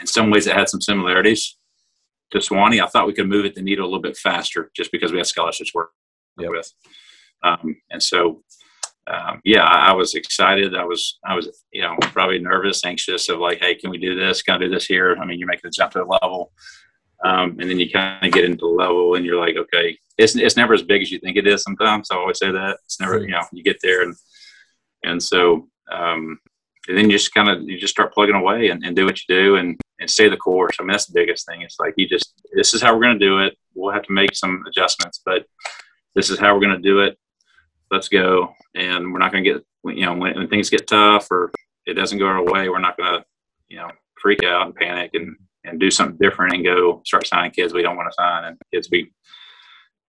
[0.00, 1.56] in some ways it had some similarities
[2.30, 2.82] to Sewanee.
[2.82, 5.18] I thought we could move it the needle a little bit faster just because we
[5.18, 5.90] had scholarships work
[6.38, 6.50] yep.
[6.50, 6.72] with.
[7.42, 8.42] Um, and so,
[9.06, 10.74] um, yeah, I, I, was excited.
[10.74, 14.14] I was, I was, you know, probably nervous, anxious of like, hey, can we do
[14.14, 14.42] this?
[14.42, 15.16] Can I do this here?
[15.20, 16.52] I mean, you're making a jump to a level.
[17.22, 20.36] Um, and then you kind of get into the level and you're like, okay, it's,
[20.36, 22.08] it's never as big as you think it is sometimes.
[22.10, 22.78] I always say that.
[22.84, 24.14] It's never, you know, you get there and,
[25.02, 26.38] and so, um,
[26.88, 29.18] and then you just kind of you just start plugging away and, and do what
[29.18, 30.76] you do and and stay the course.
[30.78, 31.62] I mean, that's the biggest thing.
[31.62, 33.56] It's like you just this is how we're going to do it.
[33.74, 35.46] We'll have to make some adjustments, but
[36.14, 37.18] this is how we're going to do it.
[37.90, 38.52] Let's go.
[38.74, 41.52] And we're not going to get you know when, when things get tough or
[41.86, 43.24] it doesn't go our way, we're not going to
[43.68, 47.50] you know freak out and panic and and do something different and go start signing
[47.50, 49.10] kids we don't want to sign and kids we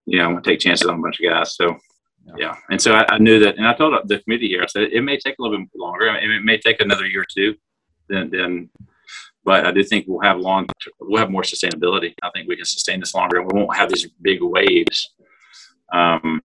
[0.06, 1.56] you know take chances on a bunch of guys.
[1.56, 1.78] So
[2.26, 2.34] yeah.
[2.38, 2.56] yeah.
[2.70, 5.02] And so I, I, knew that, and I told the committee here, I said it
[5.02, 6.10] may take a little bit longer.
[6.10, 7.56] I mean, it may take another year or two
[8.10, 8.70] than, than
[9.44, 10.68] but I do think we'll have long,
[11.00, 12.14] we'll have more sustainability.
[12.24, 15.14] I think we can sustain this longer, and we won't have these big waves.
[15.94, 16.42] Um,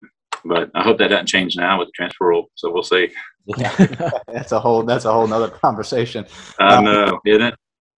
[0.45, 2.49] but I hope that doesn't change now with the transfer rule.
[2.55, 3.09] So we'll see.
[3.45, 3.76] Yeah,
[4.28, 6.26] that's a whole that's a whole nother conversation.
[6.59, 7.55] I um, know, isn't it?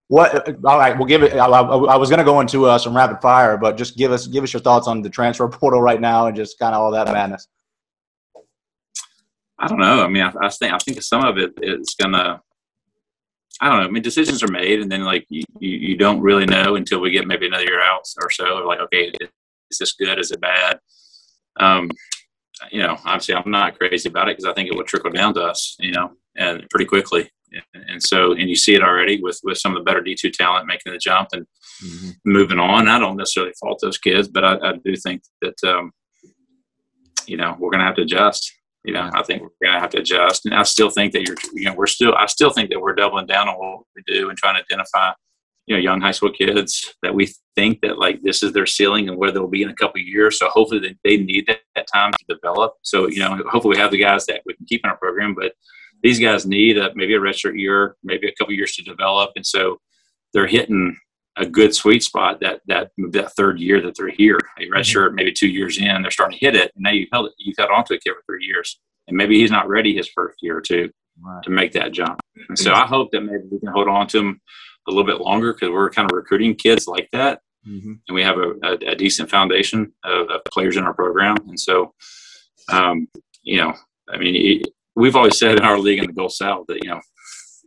[0.08, 0.48] What?
[0.66, 1.34] All right, we'll give it.
[1.34, 4.26] I, I was going to go into uh, some rapid fire, but just give us
[4.26, 6.92] give us your thoughts on the transfer portal right now and just kind of all
[6.92, 7.48] that madness.
[9.60, 10.04] I don't know.
[10.04, 12.42] I mean, I, I think I think some of it is gonna.
[13.60, 13.86] I don't know.
[13.86, 17.00] I mean, decisions are made, and then like you, you, you don't really know until
[17.00, 18.46] we get maybe another year out or so.
[18.68, 19.12] Like, okay,
[19.72, 20.20] is this good?
[20.20, 20.80] Is it bad?
[21.60, 21.90] Um,
[22.72, 25.34] you know, obviously, I'm not crazy about it because I think it will trickle down
[25.36, 25.76] to us.
[25.80, 27.32] You know, and pretty quickly.
[27.74, 30.68] And so, and you see it already with with some of the better D2 talent
[30.68, 31.48] making the jump and
[31.84, 32.10] mm-hmm.
[32.26, 32.88] moving on.
[32.88, 35.92] I don't necessarily fault those kids, but I, I do think that um,
[37.26, 38.54] you know we're going to have to adjust
[38.88, 40.46] you know, I think we're going to have to adjust.
[40.46, 42.96] And I still think that you're, you know, we're still, I still think that we're
[42.96, 45.12] doubling down on what we do and trying to identify,
[45.66, 49.10] you know, young high school kids that we think that like this is their ceiling
[49.10, 50.40] and where they'll be in a couple of years.
[50.40, 52.76] So hopefully they, they need that, that, time to develop.
[52.84, 55.36] So, you know, hopefully we have the guys that we can keep in our program,
[55.36, 55.52] but
[56.02, 59.32] these guys need a, maybe a redshirt year, maybe a couple years to develop.
[59.36, 59.82] And so
[60.34, 60.98] they're hitting
[61.38, 64.40] a good sweet spot that that that third year that they're here.
[64.60, 64.82] A red mm-hmm.
[64.82, 67.34] shirt, maybe two years in, they're starting to hit it, and now you've held it,
[67.38, 70.38] you've held onto a kid for three years, and maybe he's not ready his first
[70.42, 70.90] year or two
[71.22, 71.44] right.
[71.44, 72.20] to make that jump.
[72.50, 74.42] And so I hope that maybe we can hold on to him
[74.88, 77.94] a little bit longer because we're kind of recruiting kids like that, mm-hmm.
[78.08, 81.60] and we have a, a, a decent foundation of, of, players in our program, and
[81.60, 81.94] so
[82.70, 83.08] um,
[83.44, 83.74] you know,
[84.10, 84.64] I mean,
[84.96, 87.02] we've always said in our league in the Gulf South that you know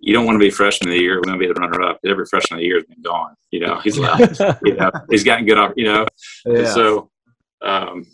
[0.00, 1.14] you don't want to be freshman of the year.
[1.14, 1.98] We want to be the runner up.
[2.04, 3.34] Every freshman of the year has been gone.
[3.50, 4.40] You know, he's left.
[4.64, 5.72] you know, he's gotten good.
[5.76, 6.06] You know,
[6.46, 6.72] yeah.
[6.72, 7.10] so.
[7.62, 8.06] Um,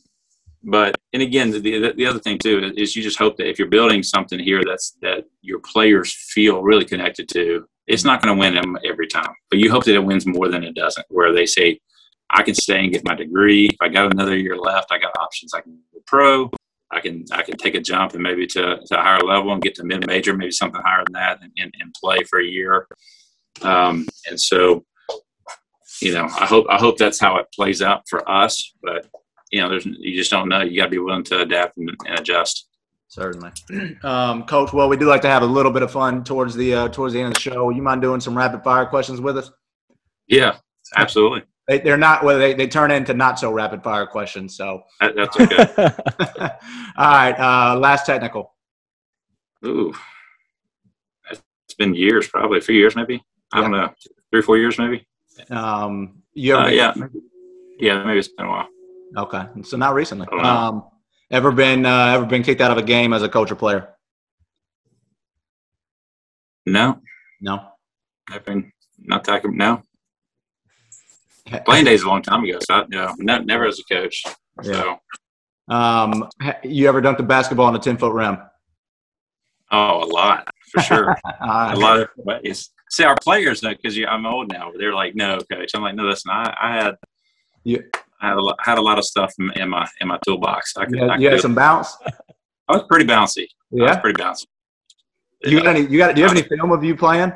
[0.68, 3.68] but and again, the, the other thing too is you just hope that if you're
[3.68, 8.40] building something here that's that your players feel really connected to, it's not going to
[8.40, 9.32] win them every time.
[9.48, 11.06] But you hope that it wins more than it doesn't.
[11.08, 11.78] Where they say,
[12.30, 13.66] I can stay and get my degree.
[13.66, 15.54] If I got another year left, I got options.
[15.54, 16.50] I can go pro.
[16.90, 19.62] I can I can take a jump and maybe to, to a higher level and
[19.62, 22.44] get to mid major, maybe something higher than that, and, and, and play for a
[22.44, 22.86] year.
[23.62, 24.84] Um, and so,
[26.00, 28.72] you know, I hope I hope that's how it plays out for us.
[28.82, 29.08] But
[29.50, 30.62] you know, there's you just don't know.
[30.62, 32.68] You got to be willing to adapt and, and adjust.
[33.08, 33.52] Certainly,
[34.02, 34.72] um, Coach.
[34.72, 37.14] Well, we do like to have a little bit of fun towards the uh, towards
[37.14, 37.70] the end of the show.
[37.70, 39.50] You mind doing some rapid fire questions with us?
[40.28, 40.56] Yeah,
[40.96, 41.42] absolutely.
[41.68, 42.38] They, they're not well.
[42.38, 44.56] They, they turn into not so rapid fire questions.
[44.56, 45.66] So that, that's okay.
[46.96, 47.32] All right.
[47.32, 48.54] Uh, last technical.
[49.64, 49.92] Ooh,
[51.30, 53.22] it's been years, probably a few years, maybe.
[53.52, 53.62] I yeah.
[53.62, 53.90] don't know,
[54.30, 55.06] three or four years, maybe.
[55.50, 56.94] Um, you ever, uh, yeah,
[57.78, 58.68] yeah, maybe it's been a while.
[59.16, 60.26] Okay, so not recently.
[60.38, 60.84] Um,
[61.30, 63.88] ever been uh, ever been kicked out of a game as a coach or player?
[66.66, 67.00] No.
[67.40, 67.68] No.
[68.30, 69.56] I've been not talking.
[69.56, 69.82] No.
[71.64, 74.24] Playing days a long time ago, so I, no, never as a coach.
[74.62, 74.96] Yeah.
[75.68, 76.28] Um,
[76.64, 78.38] you ever dunked a basketball on a ten foot rim?
[79.70, 81.16] Oh, a lot for sure.
[81.40, 82.70] a lot of ways.
[82.90, 84.72] See, our players know because I'm old now.
[84.76, 86.94] They're like, "No, coach." I'm like, "No, listen, I, I had,
[87.64, 87.78] yeah.
[88.20, 90.76] I had a lot, had a lot of stuff in my in my toolbox.
[90.76, 91.96] I could, yeah, I you had some bounce.
[92.68, 93.46] I was pretty bouncy.
[93.70, 94.46] Yeah, pretty bouncy.
[95.42, 95.86] You got any?
[95.86, 96.14] You got?
[96.14, 97.32] Do you have any film of you playing?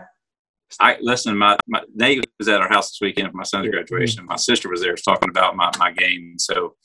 [0.78, 1.36] I listen.
[1.36, 4.24] My, my Nate was at our house this weekend for my son's graduation.
[4.26, 6.36] My sister was there, was talking about my my game.
[6.38, 6.76] So,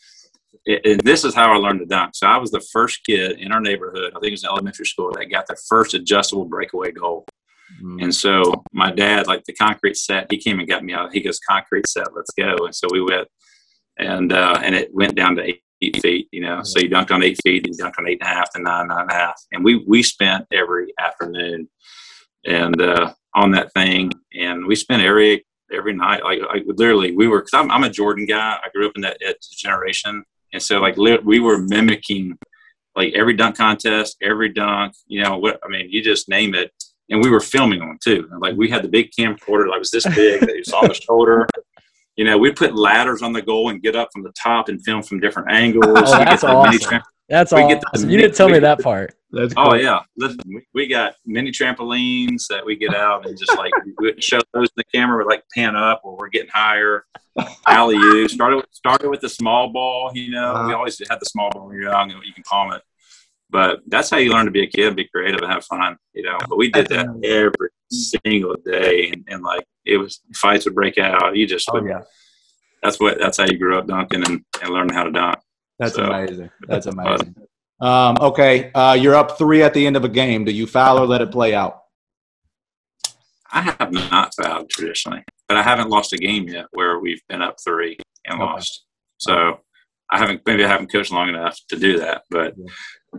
[0.65, 2.15] it, and this is how I learned to dunk.
[2.15, 4.13] So I was the first kid in our neighborhood.
[4.15, 7.25] I think it was elementary school that got the first adjustable breakaway goal.
[7.81, 8.03] Mm.
[8.03, 11.13] And so my dad, like the concrete set, he came and got me out.
[11.13, 13.27] He goes, "Concrete set, let's go." And so we went,
[13.97, 16.27] and uh, and it went down to eight, eight feet.
[16.31, 18.33] You know, so you dunked on eight feet, and you dunked on eight and a
[18.33, 19.41] half, and nine, nine and a half.
[19.51, 21.67] And we we spent every afternoon,
[22.46, 26.24] and uh, on that thing, and we spent every every night.
[26.24, 27.41] Like, like literally, we were.
[27.41, 28.58] Cause I'm, I'm a Jordan guy.
[28.64, 30.24] I grew up in that, that generation,
[30.54, 32.38] and so like we were mimicking
[32.96, 34.93] like every dunk contest, every dunk.
[35.08, 35.60] You know what?
[35.64, 36.72] I mean, you just name it,
[37.10, 38.30] and we were filming them too.
[38.39, 41.48] like we had the big camcorder, like was this big that was on the shoulder.
[42.16, 44.82] You know, we put ladders on the goal and get up from the top and
[44.86, 45.86] film from different angles.
[45.88, 47.02] Oh, that's awesome.
[47.28, 47.73] That's all.
[47.93, 48.09] Awesome.
[48.09, 49.15] You didn't tell me that part.
[49.32, 49.73] That's oh, cool.
[49.73, 54.13] Oh yeah, Listen, we got mini trampolines that we get out and just like we
[54.21, 55.17] show those in the camera.
[55.17, 57.05] We like pan up or we're getting higher.
[57.67, 60.11] Alley you started started with the small ball.
[60.13, 60.67] You know, uh-huh.
[60.67, 62.82] we always had the small ball when you're young and you can palm it.
[63.49, 65.97] But that's how you learn to be a kid, be creative, and have fun.
[66.13, 70.65] You know, but we did that every single day, and, and like it was fights
[70.65, 71.36] would break out.
[71.36, 72.01] You just, oh yeah,
[72.82, 75.39] that's what that's how you grew up dunking and, and learning how to dunk.
[75.80, 76.49] That's so, amazing.
[76.67, 77.36] That's amazing.
[77.82, 80.45] Um, okay, uh, you're up three at the end of a game.
[80.45, 81.82] Do you foul or let it play out?
[83.51, 87.41] I have not fouled traditionally, but I haven't lost a game yet where we've been
[87.41, 88.43] up three and Okay.
[88.43, 88.86] lost.
[89.17, 89.59] So
[90.09, 92.23] I haven't maybe I haven't coached long enough to do that.
[92.30, 92.55] But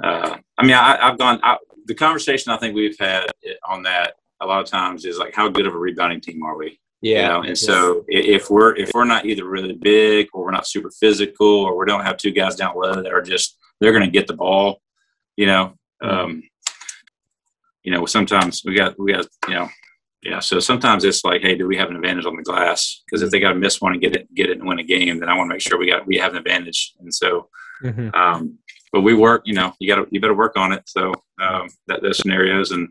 [0.02, 1.40] uh, I mean, I, I've gone.
[1.42, 3.26] I, the conversation I think we've had
[3.68, 6.57] on that a lot of times is like, how good of a rebounding team are
[6.57, 6.78] we?
[7.22, 7.42] You know?
[7.42, 11.46] and so if we're if we're not either really big or we're not super physical
[11.64, 14.26] or we don't have two guys down low that are just they're going to get
[14.26, 14.80] the ball
[15.36, 16.42] you know um
[17.84, 19.68] you know sometimes we got we got you know
[20.22, 23.22] yeah so sometimes it's like hey do we have an advantage on the glass because
[23.22, 25.18] if they got to miss one and get it get it and win a game
[25.20, 27.48] then i want to make sure we got we have an advantage and so
[27.82, 28.14] Mhm.
[28.14, 28.59] um
[28.90, 31.68] but we work you know you got to you better work on it so um
[31.88, 32.88] that those scenarios and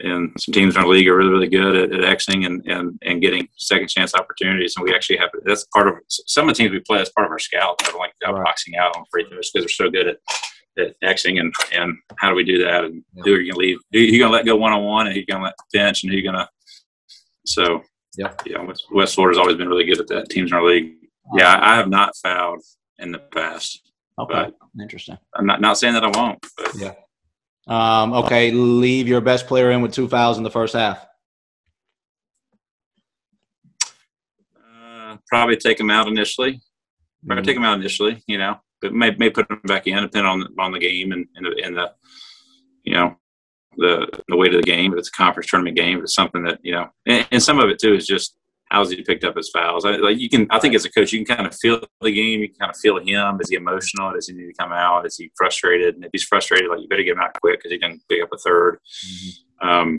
[0.00, 2.98] and some teams in our league are really, really good at, at Xing and, and,
[3.02, 4.74] and getting second chance opportunities.
[4.76, 6.98] And we actually have that's part of some of the teams we play.
[6.98, 7.78] That's part of our scout.
[7.84, 8.44] They're like out Right.
[8.44, 10.16] boxing out on free throws because they're so good at,
[10.78, 12.84] at Xing and, and how do we do that?
[12.84, 13.22] And Yeah.
[13.24, 13.78] who are you going to leave?
[13.92, 15.44] Who are you going to let go one on one and who you going to
[15.46, 16.48] let bench and who you going to?
[17.46, 17.82] So,
[18.16, 20.28] yeah yeah, West, West Florida's always been really good at that.
[20.30, 20.94] Teams in our league.
[21.36, 22.62] Yeah, I have not fouled
[22.98, 23.90] in the past.
[24.18, 24.50] Okay.
[24.80, 25.16] Interesting.
[25.34, 26.92] I'm not, not saying that I won't, but Yeah.
[27.66, 31.06] Um, okay, leave your best player in with two fouls in the first half.
[34.56, 36.60] Uh, probably take him out initially.
[37.26, 37.46] Probably Mhm.
[37.46, 40.48] take him out initially, you know, but may may put him back in, depending on
[40.58, 41.92] on the game and and the, and the
[42.84, 43.16] you know
[43.76, 44.92] the the weight of the game.
[44.92, 47.60] If it's a conference tournament game, if it's something that you know, and, and some
[47.60, 48.36] of it too is just
[48.72, 49.84] how's he picked up his fouls.
[49.84, 52.10] I, like you can, I think as a coach, you can kind of feel the
[52.12, 52.40] game.
[52.40, 53.38] You can kind of feel him.
[53.40, 54.12] Is he emotional?
[54.12, 55.06] Does he need to come out?
[55.06, 55.94] Is he frustrated?
[55.94, 58.22] And if he's frustrated, like you better get him out quick because he can pick
[58.22, 58.76] up a 3rd
[59.60, 59.98] Um,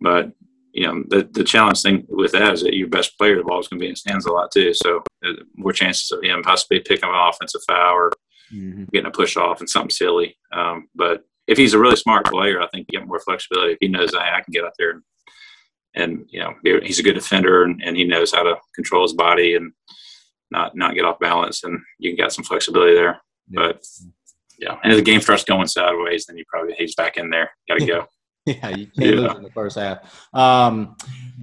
[0.00, 0.32] but
[0.72, 3.66] you know, the the challenge thing with that is that your best player, the ball's
[3.66, 4.72] going to be in his hands a lot too.
[4.74, 8.12] So uh, more chances of him possibly picking an offensive foul or
[8.54, 8.90] Mhm.
[8.90, 10.36] getting a push off and something silly.
[10.52, 13.72] Um, but if he's a really smart player, I think you get more flexibility.
[13.74, 15.02] If he knows that I can get out there and,
[15.94, 19.12] and you know, he's a good defender and, and he knows how to control his
[19.12, 19.72] body and
[20.50, 23.20] not not get off balance, and you got some flexibility there.
[23.48, 23.60] Yeah.
[23.60, 23.86] But
[24.58, 27.50] yeah, and if the game starts going sideways, then you probably he's back in there.
[27.68, 28.06] Got to go.
[28.46, 29.10] Yeah, you can't Yeah.
[29.20, 30.28] lose in the first half.
[30.32, 30.96] Um,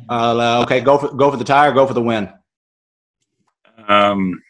[0.09, 2.27] uh, okay, go for go for the tire go for the win.
[3.87, 4.41] Um,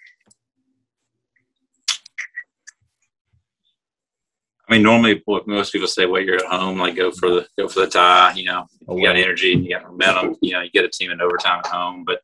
[4.69, 7.47] I mean, normally what most people say, "Well, you're at home, like go for the
[7.57, 10.35] go for the tie." You know, you got energy you got momentum.
[10.41, 12.21] You know, you get a team in overtime at home, but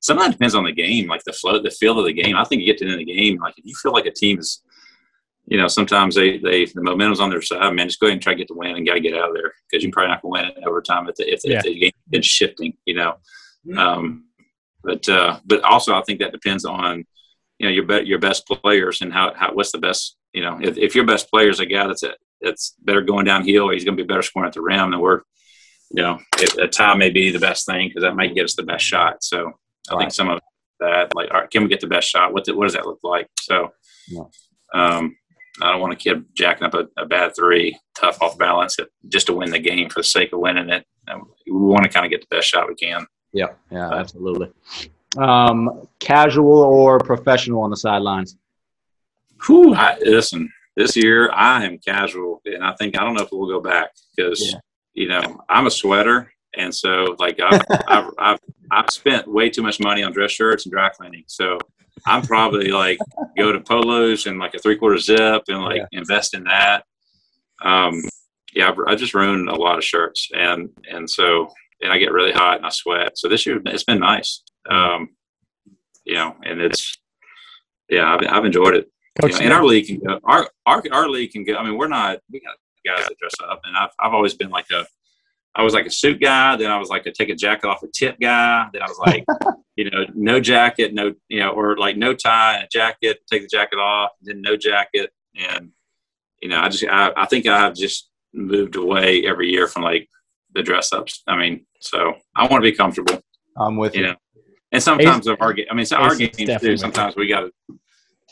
[0.00, 2.36] sometimes it depends on the game, like the flow, the feel of the game.
[2.36, 4.06] I think you get to the end of the game, like if you feel like
[4.06, 4.62] a team is,
[5.46, 7.74] you know, sometimes they they the momentum's on their side.
[7.74, 9.28] Man, just go ahead and try to get the win and got to get out
[9.28, 11.58] of there because you're probably not going to win in overtime if the, if, Yeah.
[11.58, 12.74] if the game is shifting.
[12.86, 13.14] You know,
[13.76, 14.24] um,
[14.82, 17.04] but uh, but also I think that depends on
[17.58, 20.58] you know your be- your best players and how, how what's the best you know
[20.62, 23.84] if, if your best player is a guy that's a, that's better going downhill he's
[23.84, 25.20] going to be better scoring at the rim then we're
[25.90, 28.54] you know it, a tie may be the best thing because that might get us
[28.54, 29.52] the best shot so
[29.90, 29.98] I Right.
[30.02, 30.40] think some of
[30.80, 32.86] that like all right, can we get the best shot what the, what does that
[32.86, 33.72] look like so
[34.08, 34.24] Yeah.
[34.74, 35.16] um,
[35.60, 38.88] I don't want a kid jacking up a, a bad three tough off balance it,
[39.08, 41.90] just to win the game for the sake of winning it Um, we want to
[41.90, 44.50] kind of get the best shot we can Yeah, yeah, absolutely.
[45.18, 48.38] Um, casual or professional on the sidelines?
[49.46, 53.28] Whew, I, listen, this year I am casual, and I think I don't know if
[53.32, 54.58] we'll go back because Yeah.
[54.94, 58.40] you know I'm a sweater, and so like I've, I've, I've
[58.70, 61.58] I've spent way too much money on dress shirts and dry cleaning, so
[62.06, 62.98] I'm probably like
[63.36, 66.84] go to polos and like a three quarter zip and like invest in that.
[67.62, 68.02] Um,
[68.54, 71.48] yeah, I've, I just ruined a lot of shirts, and and so
[71.80, 73.18] and I get really hot and I sweat.
[73.18, 75.08] So this year it's been nice, um,
[76.04, 76.96] you know, and it's
[77.88, 78.88] yeah, I've, I've enjoyed it.
[79.20, 80.18] Coach, You know, and our league can go.
[80.24, 81.54] Our, our our league can go.
[81.56, 82.18] I mean, we're not.
[82.30, 84.86] We got guys that dress up, and I've I've always been like a.
[85.54, 86.56] I was like a suit guy.
[86.56, 88.68] Then I was like a take a jacket off a tip guy.
[88.72, 89.24] Then I was like,
[89.76, 93.18] you know, no jacket, no, you know, or like no tie and a jacket.
[93.30, 95.70] Take the jacket off, then no jacket, and
[96.40, 99.82] you know, I just I, I think I have just moved away every year from
[99.82, 100.08] like
[100.54, 101.22] the dress ups.
[101.26, 103.20] I mean, so I want to be comfortable,
[103.58, 104.06] I'm with you you.
[104.08, 104.16] know.
[104.72, 106.76] And sometimes of our game, I mean, so our Ace is games too.
[106.78, 107.52] Sometimes we got to,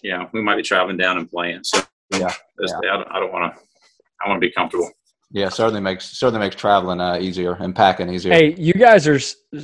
[0.03, 1.61] you know, we might be traveling down and playing.
[1.65, 1.81] So
[2.13, 3.61] Yeah, that's- I don't, I don't want to.
[4.23, 4.91] I want to be comfortable.
[5.33, 8.33] Yeah, certainly makes certainly makes traveling uh, easier and packing easier.
[8.33, 9.19] Hey, you guys are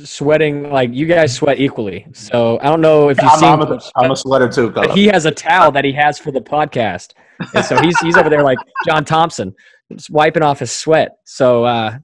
[0.05, 2.07] sweating like you guys sweat equally.
[2.13, 4.69] So I don't know if you've I'm, seen, I'm, a, Coach I'm a sweater too,
[4.71, 7.11] but he has a towel that he has for the podcast,
[7.53, 9.53] and so he's he's over there like John Thompson,
[9.91, 11.17] just wiping off his sweat.
[11.25, 11.97] So uh,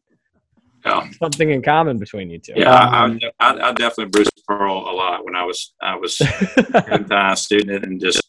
[0.86, 2.54] Yeah, something in common between you two.
[2.56, 2.72] yeah.
[2.74, 6.20] I, I, I, I definitely Bruce Pearl a lot when I was I was
[7.12, 8.22] a student and just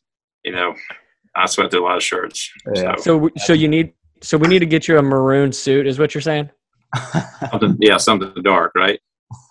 [0.45, 0.75] you know
[1.35, 2.51] I sweat through a lot of shirts.
[2.75, 2.95] Yeah.
[2.97, 3.93] So so so you need
[4.23, 6.49] so we need to get you a maroon suit, is what you're saying?
[7.51, 9.01] something, yeah, something dark, right?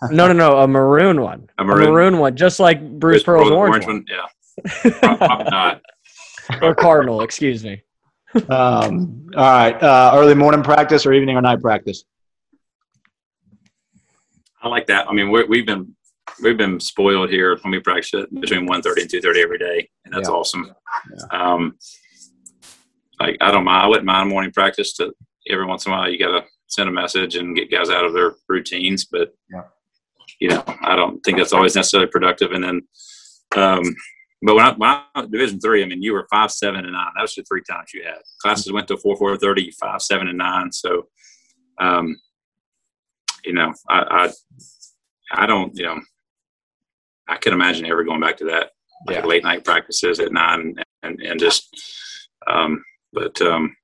[0.09, 1.49] No, no, no, a maroon one.
[1.57, 4.05] A A maroon- maroon, one, just like Bruce Pearl's orange, one.
[4.09, 5.81] Yeah, probably not.
[6.61, 7.21] or cardinal.
[7.21, 7.83] Excuse me.
[8.49, 9.83] Um, all right.
[9.83, 12.05] Uh, early morning practice or evening or night practice?
[14.63, 15.07] I like that.
[15.09, 15.95] I mean, we're, we've been
[16.41, 19.89] we've been spoiled here when we practice it between 1.30 and two thirty every day,
[20.05, 20.35] and that's Yeah.
[20.35, 20.71] awesome.
[21.31, 21.77] Um,
[23.19, 23.83] like I don't mind.
[23.83, 24.93] I wouldn't mind morning practice.
[24.97, 25.13] To
[25.49, 28.05] every once in a while, you got to send a message and get guys out
[28.05, 29.05] of their routines.
[29.05, 29.63] But Yeah.
[30.39, 32.51] you know, I don't think that's always necessarily productive.
[32.53, 32.81] And then,
[33.55, 33.83] um,
[34.41, 37.11] but when I, when I Division three, I mean, you were five, seven, and nine.
[37.15, 40.27] That was the three times you had classes went to four, four thirty, five, seven,
[40.29, 40.71] and nine.
[40.71, 41.07] So,
[41.79, 42.15] um,
[43.43, 44.29] you know, I,
[45.33, 45.99] I, I don't, you know,
[47.27, 48.71] I could imagine ever going back to that,
[49.07, 49.25] like Yeah.
[49.25, 51.69] late night practices at nine and, and just,
[52.47, 53.75] um, but, um,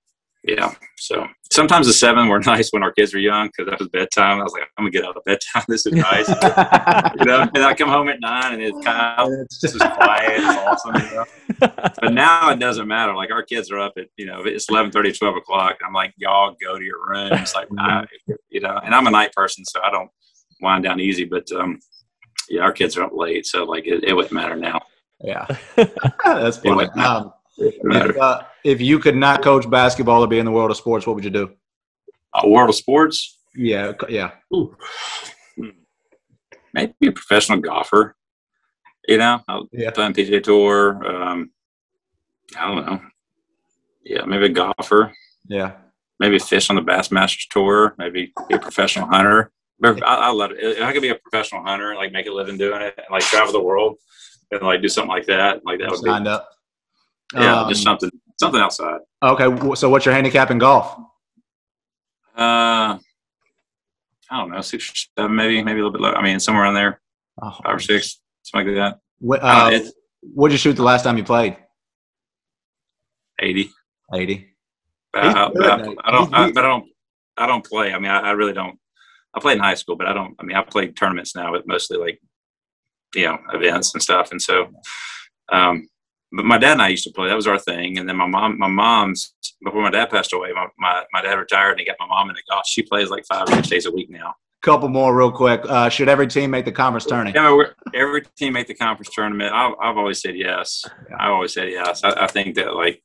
[0.44, 0.74] yeah.
[0.98, 4.40] So sometimes the seven were nice when our kids were young because that was bedtime.
[4.40, 5.64] I was like, I'm gonna get out of bedtime.
[5.68, 7.48] This is nice, you know.
[7.54, 10.32] And I come home at nine and it's kind of It's is quiet.
[10.38, 10.96] It's awesome.
[10.96, 11.26] You know?
[12.02, 13.14] But now it doesn't matter.
[13.14, 15.78] Like our kids are up at you know it's 11, 12 o'clock.
[15.86, 17.54] I'm like, y'all go to your rooms.
[17.54, 18.06] Like, I,
[18.50, 18.80] you know.
[18.84, 20.10] And I'm a night person, so I don't
[20.62, 21.26] wind down easy.
[21.26, 21.80] But um,
[22.50, 24.82] yeah, our kids are up late, so like it, it wouldn't matter now.
[25.22, 25.46] yeah.
[26.24, 26.76] That's funny.
[26.76, 27.10] wouldn't matter.
[27.26, 28.10] Um, It wouldn't matter.
[28.12, 31.06] if, uh, if you could not coach basketball or be in the world of sports,
[31.08, 31.52] what would you do?
[32.34, 33.40] Uh, world of sports.
[33.56, 33.94] Yeah.
[34.08, 34.32] Yeah.
[34.54, 34.76] Ooh.
[36.74, 38.16] Maybe a professional golfer.
[39.08, 39.90] You know, I'll Yeah.
[39.92, 41.04] play on PGA Tour.
[41.06, 41.52] Um,
[42.58, 43.02] I don't know.
[44.04, 45.14] Yeah, maybe a golfer.
[45.48, 45.74] Yeah.
[46.20, 47.96] Maybe fish on the Bassmasters Tour.
[47.98, 49.52] Maybe be a professional hunter.
[49.80, 50.58] But I, I love it.
[50.60, 53.24] If I could be a professional hunter, like make a living doing it, and like
[53.24, 53.98] travel the world,
[54.52, 56.50] and like do something like that, like that would be Signed up.
[57.34, 59.00] yeah, Um, just something something outside.
[59.24, 59.76] Okay.
[59.76, 60.98] So what's your handicap in golf?
[62.38, 62.98] Uh,
[64.32, 66.14] I don't know, six or seven, maybe, maybe a little bit low.
[66.14, 67.02] I mean, somewhere around there,
[67.42, 69.00] Oh, five or six, something like that.
[69.20, 69.80] What, Uh, uh,
[70.22, 71.58] what'd you shoot the last time you played?
[73.42, 73.72] eighty.
[74.14, 74.48] 80.
[75.14, 75.74] But I, but I,
[76.04, 76.34] I don't.
[76.34, 76.86] I, but I don't.
[77.38, 77.94] I don't play.
[77.94, 78.78] I mean, I, I really don't.
[79.34, 80.36] I played in high school, but I don't.
[80.40, 82.20] I mean, I played tournaments now, but mostly like,
[83.16, 84.32] you know, events and stuff.
[84.32, 84.68] And so,
[85.52, 85.88] um,
[86.32, 87.28] but my dad and I used to play.
[87.28, 87.98] That was our thing.
[87.98, 90.52] And then my mom, my mom's before my dad passed away.
[90.54, 92.68] My my, my dad retired and he got my mom into golf.
[92.68, 94.36] She plays like five or six days a week now.
[94.62, 95.62] Couple more real quick.
[95.70, 97.34] Uh, should every team make the conference tournament?
[97.34, 97.58] Yeah,
[97.94, 99.54] every team make the conference tournament.
[99.54, 100.84] I've, I've always said yes.
[101.18, 102.04] I've always said yes.
[102.04, 103.02] I, I think that like,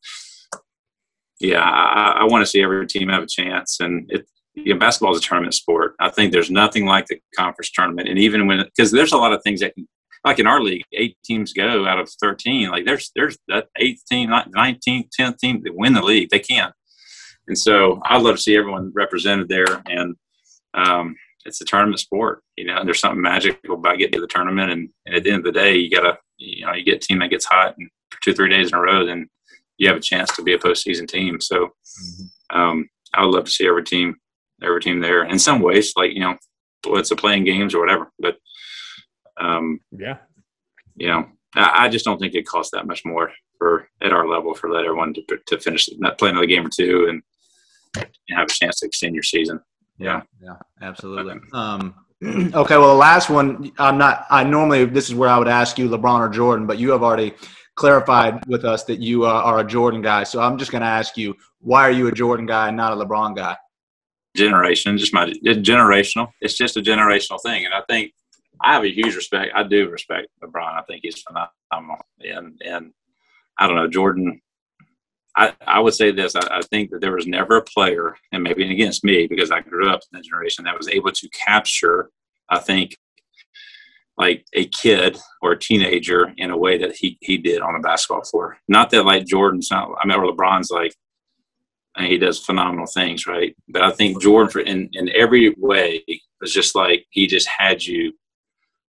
[1.38, 3.78] yeah, I, I want to see every team have a chance.
[3.78, 5.94] And it, you know, basketball is a tournament sport.
[6.00, 8.08] I think there's nothing like the conference tournament.
[8.08, 9.86] And even when, because there's a lot of things that can,
[10.24, 12.70] like in our league, eight teams go out of 13.
[12.70, 16.30] Like there's, there's that eighth team, 19th, 10th team that win the league.
[16.30, 16.72] They can.
[17.46, 19.82] And so I'd love to see everyone represented there.
[19.86, 20.16] And,
[20.72, 24.26] um, it's a tournament sport, you know, and there's something magical about getting to the
[24.26, 24.72] tournament.
[24.72, 27.06] And, and at the end of the day, you gotta, you know, you get a
[27.06, 29.28] team that gets hot and for two, three days in a row, then
[29.76, 31.40] you have a chance to be a postseason team.
[31.40, 31.70] So,
[32.50, 34.16] um, I would love to see every team,
[34.62, 36.36] every team there in some ways, like, you know,
[36.86, 38.38] whether it's a playing games or whatever, but,
[39.40, 40.18] um, Yeah.
[40.96, 44.26] you know, I, I just don't think it costs that much more for at our
[44.28, 47.22] level for let everyone to, to finish, not play another game or two and,
[47.96, 49.60] and have a chance to extend your season.
[49.98, 50.22] Yeah.
[50.42, 51.36] Yeah, absolutely.
[51.52, 54.26] Um, okay, well, the last one, I'm not.
[54.30, 57.02] I normally this is where I would ask you LeBron or Jordan, but you have
[57.02, 57.34] already
[57.76, 60.24] clarified with us that you uh, are a Jordan guy.
[60.24, 62.92] So I'm just going to ask you, why are you a Jordan guy and not
[62.92, 63.56] a LeBron guy?
[64.36, 66.28] generation, just my it's generational.
[66.40, 68.12] It's just a generational thing, and I think
[68.60, 69.52] I have a huge respect.
[69.54, 70.78] I do respect LeBron.
[70.78, 72.92] I think he's phenomenal, and and
[73.58, 74.40] I don't know Jordan.
[75.36, 76.36] I, I would say this.
[76.36, 79.60] I, I think that there was never a player, and maybe against me because I
[79.60, 82.10] grew up in that generation, that was able to capture.
[82.48, 82.96] I think
[84.16, 87.80] like a kid or a teenager in a way that he he did on the
[87.80, 88.58] basketball floor.
[88.68, 89.90] Not that like Jordan's not.
[90.00, 90.94] I mean, or LeBron's like
[91.96, 93.56] and he does phenomenal things, right?
[93.68, 96.04] But I think Jordan, for in in every way,
[96.40, 98.12] was just like he just had you,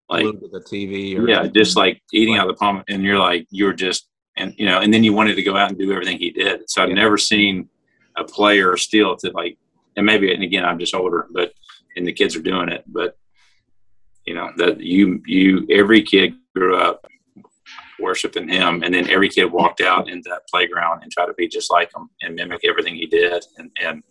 [0.10, 1.18] like the TV.
[1.18, 4.54] Or, yeah, just like eating out of the palm, and you're like you're just and
[4.58, 6.70] you know, and then you wanted to go out and do everything he did.
[6.70, 6.96] So I've Yeah.
[6.96, 7.70] never seen
[8.18, 9.58] a player still to like,
[9.98, 11.54] and maybe and again I'm just older, but
[11.96, 13.18] and the kids are doing it, but
[14.26, 17.06] you know that you you every kid grew up
[18.00, 21.48] worshiping him and then every kid walked out into that playground and tried to be
[21.48, 24.04] just like him and mimic everything he did and and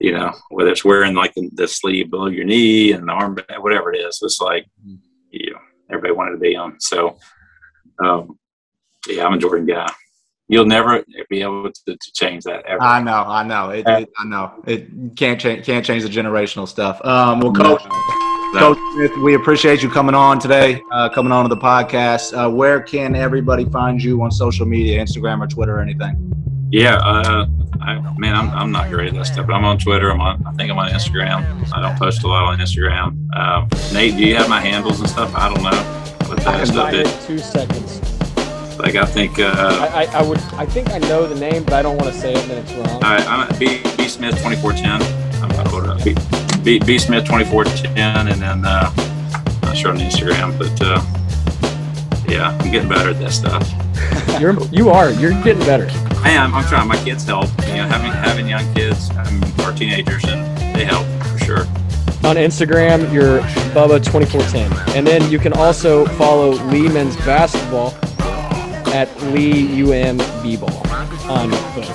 [0.00, 3.36] you know whether it's wearing like the, the sleeve below your knee and the arm
[3.58, 4.98] whatever it is it's like Mhm.
[5.32, 5.58] You know
[5.90, 7.16] everybody wanted to be him so
[8.04, 8.38] um
[9.08, 9.90] yeah i'm a jordan guy
[10.52, 12.82] you'll never be able to, to change that ever.
[12.82, 14.62] I know, I know, it, it, I know.
[14.66, 17.02] It can't change, can't change the generational stuff.
[17.06, 17.82] Um, well, coach,
[18.54, 18.74] No.
[18.74, 22.36] Coach Smith, we appreciate you coming on today, uh, coming on to the podcast.
[22.36, 26.51] Uh, where can everybody find you on social media, Instagram or Twitter or anything?
[26.72, 27.46] Yeah, uh,
[27.82, 30.10] I, man, I'm, I'm not great at that stuff, but I'm on Twitter.
[30.10, 31.70] I'm on, I think I'm on Instagram.
[31.70, 33.28] I don't post a lot on Instagram.
[33.34, 35.34] Uh, Nate, do you have my handles and stuff?
[35.34, 37.26] I don't know what I that stuff is.
[37.26, 38.00] two seconds.
[38.78, 39.52] Like, I think uh,
[39.92, 40.38] I, I, I would.
[40.54, 42.72] I think I know the name, but I don't want to say it, then it's
[42.72, 43.04] wrong.
[43.04, 45.42] I, I'm at B, B Smith 2410.
[45.42, 46.02] I'm gonna hold it up.
[46.02, 46.14] B,
[46.64, 51.02] B, B Smith 2410, and then uh, I'm not sure on Instagram, but uh,
[52.32, 53.70] yeah, I'm getting better at that stuff.
[54.40, 55.10] You're you are.
[55.10, 55.86] You're getting better.
[56.22, 56.54] I am.
[56.54, 56.88] I'm trying.
[56.88, 57.48] My kids help.
[57.66, 61.66] You know, having having young kids um, or teenagers, and they help for sure.
[62.24, 63.40] On Instagram, you're
[63.74, 64.96] Bubba2410.
[64.96, 67.94] And then you can also follow Lee Men's Basketball
[68.94, 70.86] at Lee UM B-Ball
[71.28, 71.88] on both.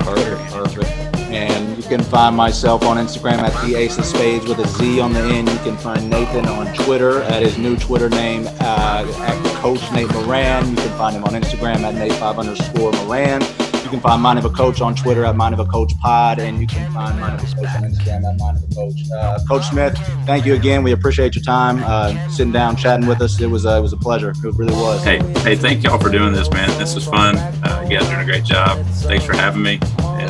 [0.00, 1.03] Perfect, perfect.
[1.34, 5.00] And you can find myself on Instagram at the Ace of Spades with a Z
[5.00, 5.48] on the end.
[5.48, 10.08] You can find Nathan on Twitter at his new Twitter name uh, at Coach Nate
[10.12, 10.70] Moran.
[10.70, 13.42] You can find him on Instagram at Nate5 underscore Moran.
[13.82, 16.38] You can find Mind of a Coach on Twitter at Mind of a Coach Pod,
[16.38, 19.10] and you can find Mind of a Coach on Instagram at Mind of a Coach.
[19.12, 20.82] Uh, Coach Smith, thank you again.
[20.84, 23.40] We appreciate your time, uh, sitting down, chatting with us.
[23.40, 24.30] It was uh, it was a pleasure.
[24.30, 25.02] It really was.
[25.02, 26.68] Hey, hey, thank y'all for doing this, man.
[26.78, 27.36] This is fun.
[27.36, 28.84] Uh, you guys are doing a great job.
[28.86, 29.80] Thanks for having me.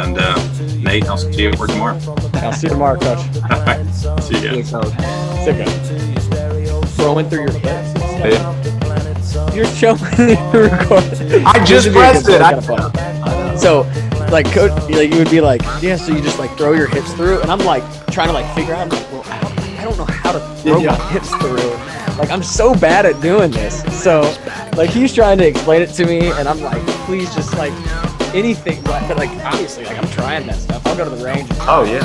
[0.00, 0.36] And uh,
[0.78, 1.98] Nate, I'll see you work tomorrow.
[2.34, 3.18] I'll see you tomorrow, Coach.
[3.50, 3.84] All right.
[4.22, 4.34] See.
[4.44, 4.92] Yeah, Coach.
[5.44, 7.94] Sick of throwing through your clips.
[8.24, 9.54] Yeah.
[9.54, 11.42] You're showing the record.
[11.46, 12.40] I just pressed it.
[12.40, 13.82] I, So,
[14.30, 15.96] like, coach, like you would be like, yeah.
[15.96, 18.74] So you just like throw your hips through, and I'm like trying to like figure
[18.74, 18.82] out.
[18.82, 20.96] I'm like, well, I don't know how to throw Yeah.
[20.96, 22.16] my hips through.
[22.18, 23.82] Like, I'm so bad at doing this.
[24.02, 24.22] So,
[24.76, 27.72] like, he's trying to explain it to me, and I'm like, please, just like
[28.34, 28.82] anything.
[28.94, 30.86] But, like, obviously, like I'm trying that stuff.
[30.86, 31.48] I'll go to the range.
[31.50, 32.00] and Oh, yeah.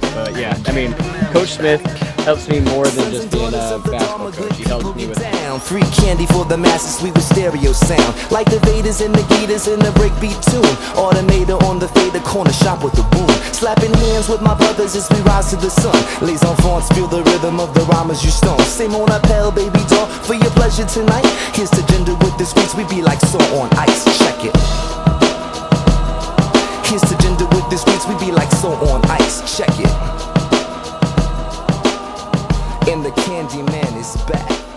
[0.00, 0.92] But, but yeah, I mean,
[1.32, 1.82] Coach Smith
[2.26, 4.58] helps me more than just being a basketball coach.
[4.58, 5.60] He helps me with down.
[5.60, 8.12] Free candy for the masses, sweet with stereo sound.
[8.34, 10.74] Like the Vedas and the Gitas in the breakbeat tune.
[10.98, 13.30] Automator on the fader corner shop with the boom.
[13.54, 15.94] Slapping hands with my brothers as we rise to the sun.
[16.20, 18.58] Les enfants feel the rhythm of the rhymes you stone.
[18.66, 21.26] Same on appel, baby doll, for your pleasure tonight.
[21.54, 24.02] Here's to gender with the sweets, we be like so on ice.
[24.18, 24.56] Check it.
[26.90, 29.46] Here's to gender with the sweets, we be like so on ice.
[29.56, 30.35] Check it.
[32.88, 34.75] And the Candyman is back.